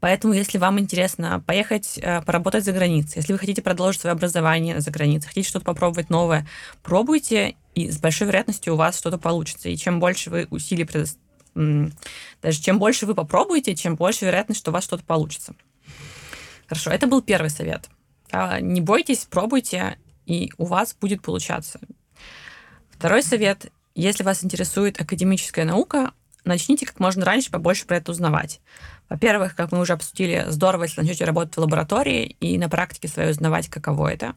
[0.00, 4.80] Поэтому, если вам интересно поехать э, поработать за границей, если вы хотите продолжить свое образование
[4.80, 6.44] за границей, хотите что-то попробовать новое,
[6.82, 9.68] пробуйте, и с большой вероятностью у вас что-то получится.
[9.68, 11.22] И чем больше вы усилий предоставите,
[11.54, 15.54] даже чем больше вы попробуете, чем больше вероятность, что у вас что-то получится.
[16.66, 17.88] Хорошо, это был первый совет.
[18.32, 21.78] А, не бойтесь, пробуйте, и у вас будет получаться.
[22.90, 23.70] Второй совет.
[23.94, 26.12] Если вас интересует академическая наука,
[26.44, 28.60] начните как можно раньше побольше про это узнавать.
[29.10, 33.30] Во-первых, как мы уже обсудили, здорово, если начнете работать в лаборатории и на практике своей
[33.30, 34.34] узнавать, каково это.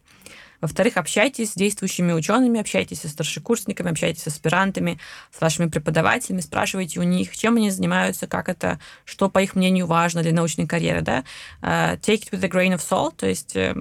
[0.62, 5.00] Во-вторых, общайтесь с действующими учеными, общайтесь со старшекурсниками, общайтесь с аспирантами,
[5.32, 9.88] с вашими преподавателями, спрашивайте у них, чем они занимаются, как это, что, по их мнению,
[9.88, 11.02] важно для научной карьеры.
[11.02, 11.24] Да?
[11.62, 13.76] Uh, take it with a grain of salt, то есть uh,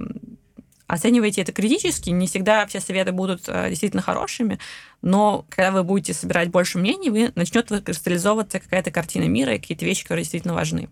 [0.87, 2.11] оценивайте это критически.
[2.11, 4.59] Не всегда все советы будут uh, действительно хорошими,
[5.03, 9.85] но когда вы будете собирать больше мнений, вы начнет кристаллизовываться какая-то картина мира и какие-то
[9.85, 10.89] вещи, которые действительно важны.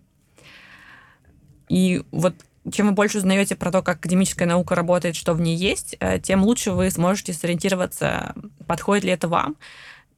[1.69, 2.35] И вот
[2.71, 6.19] чем вы больше узнаете про то, как академическая наука работает, что в ней есть, э,
[6.19, 8.35] тем лучше вы сможете сориентироваться,
[8.67, 9.57] подходит ли это вам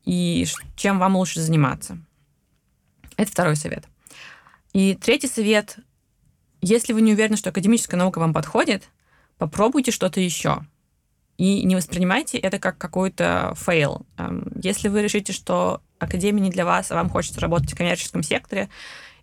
[0.05, 1.97] и чем вам лучше заниматься.
[3.17, 3.85] Это второй совет.
[4.73, 5.77] И третий совет.
[6.61, 8.89] Если вы не уверены, что академическая наука вам подходит,
[9.37, 10.65] попробуйте что-то еще
[11.37, 14.05] и не воспринимайте это как какой-то fail.
[14.17, 18.23] Эм, если вы решите, что академия не для вас, а вам хочется работать в коммерческом
[18.23, 18.69] секторе,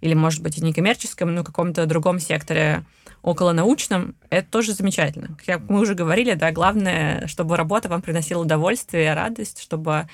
[0.02, 2.84] или, может быть, и не коммерческом, но в каком-то другом секторе
[3.22, 5.38] около научном, это тоже замечательно.
[5.46, 10.08] Как мы уже говорили, да, главное, чтобы работа вам приносила удовольствие, радость, чтобы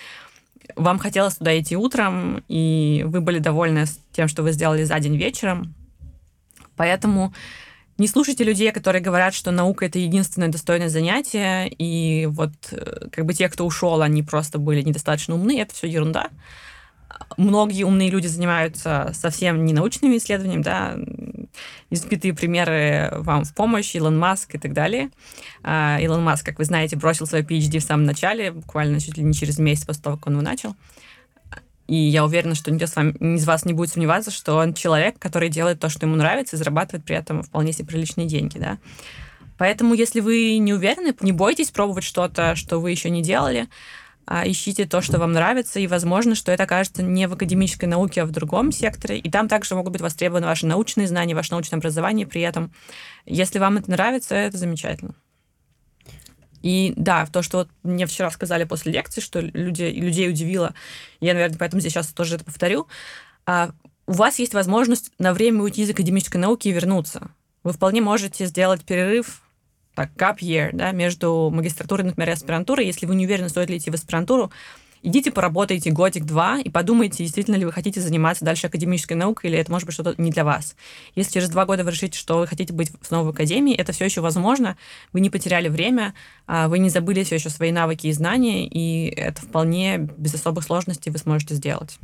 [0.76, 5.16] вам хотелось туда идти утром, и вы были довольны тем, что вы сделали за день
[5.16, 5.74] вечером.
[6.76, 7.32] Поэтому
[7.98, 13.26] Не слушайте людей, которые говорят, что наука это единственное достойное занятие, и вот э, как
[13.26, 16.28] бы те, кто ушел, они просто были недостаточно умны, это все ерунда.
[17.36, 20.96] Многие умные люди занимаются совсем не научными исследованиями, да,
[21.90, 25.10] избитые примеры вам в помощь, Илон Маск и так далее.
[25.62, 29.24] А, Илон Маск, как вы знаете, бросил свой PhD в самом начале, буквально чуть ли
[29.24, 30.74] не через месяц после того, как он его начал.
[31.86, 35.18] И я уверена, что никто с вами, из вас не будет сомневаться, что он человек,
[35.18, 38.78] который делает то, что ему нравится, и зарабатывает при этом вполне себе приличные деньги, да.
[39.56, 43.68] Поэтому, если вы не уверены, не бойтесь пробовать что-то, что вы еще не делали,
[44.44, 48.26] ищите то, что вам нравится, и возможно, что это окажется не в академической науке, а
[48.26, 52.26] в другом секторе, и там также могут быть востребованы ваши научные знания, ваше научное образование
[52.26, 52.72] при этом.
[53.24, 55.14] Если вам это нравится, это замечательно.
[56.62, 60.74] И да, то, что вот мне вчера сказали после лекции, что люди, людей удивило,
[61.20, 62.88] я, наверное, поэтому здесь сейчас тоже это повторю,
[63.46, 63.70] а,
[64.06, 67.30] у вас есть возможность на время уйти из академической науки и вернуться.
[67.62, 69.42] Вы вполне можете сделать перерыв,
[69.98, 72.86] так, gap year, да, между магистратурой, например, и аспирантурой.
[72.86, 74.52] Если вы не уверены, стоит ли идти в аспирантуру,
[75.02, 79.72] идите поработайте годик-два и подумайте, действительно ли вы хотите заниматься дальше академической наукой, или это
[79.72, 80.76] может быть что-то не для вас.
[81.16, 84.04] Если через два года вы решите, что вы хотите быть снова в академии, это все
[84.04, 84.76] еще возможно.
[85.12, 86.14] Вы не потеряли время,
[86.46, 90.62] а вы не забыли все еще свои навыки и знания, и это вполне без особых
[90.62, 91.98] сложностей вы сможете сделать.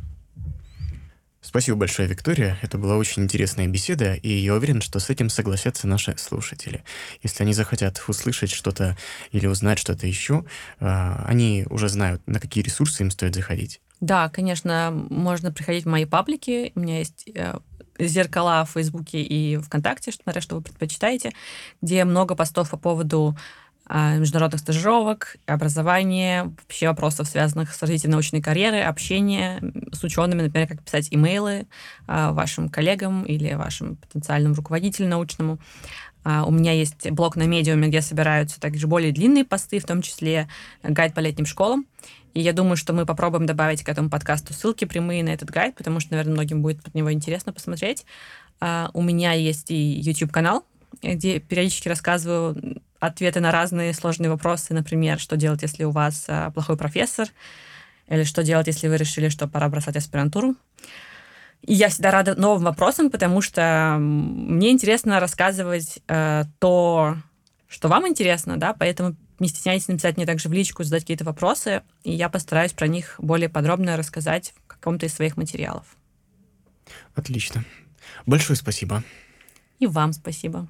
[1.44, 2.56] Спасибо большое, Виктория.
[2.62, 6.82] Это была очень интересная беседа, и я уверен, что с этим согласятся наши слушатели.
[7.22, 8.96] Если они захотят услышать что-то
[9.30, 10.46] или узнать что-то еще,
[10.80, 13.82] а, они уже знают, на какие ресурсы им стоит заходить.
[14.00, 16.72] Да, конечно, можно приходить в мои паблики.
[16.74, 17.58] У меня есть э,
[17.98, 21.32] зеркала в Фейсбуке и ВКонтакте, смотря что вы предпочитаете,
[21.82, 23.36] где много постов по поводу
[23.88, 29.60] международных стажировок, образования, вообще вопросов, связанных с развитием научной карьеры, общения
[29.92, 31.66] с учеными, например, как писать имейлы
[32.06, 35.58] а, вашим коллегам или вашим потенциальному руководителю научному.
[36.24, 40.00] А, у меня есть блог на медиуме, где собираются также более длинные посты, в том
[40.00, 40.48] числе
[40.82, 41.86] гайд по летним школам.
[42.32, 45.76] И я думаю, что мы попробуем добавить к этому подкасту ссылки прямые на этот гайд,
[45.76, 48.06] потому что, наверное, многим будет под него интересно посмотреть.
[48.60, 50.64] У меня есть и YouTube-канал,
[51.00, 56.50] где периодически рассказываю ответы на разные сложные вопросы, например, что делать, если у вас а,
[56.50, 57.28] плохой профессор,
[58.08, 60.56] или что делать, если вы решили, что пора бросать аспирантуру.
[61.62, 67.16] И я всегда рада новым вопросам, потому что мне интересно рассказывать э, то,
[67.68, 71.82] что вам интересно, да, поэтому не стесняйтесь написать мне также в личку, задать какие-то вопросы,
[72.02, 75.84] и я постараюсь про них более подробно рассказать в каком-то из своих материалов.
[77.14, 77.64] Отлично.
[78.26, 79.02] Большое спасибо.
[79.78, 80.68] И вам спасибо.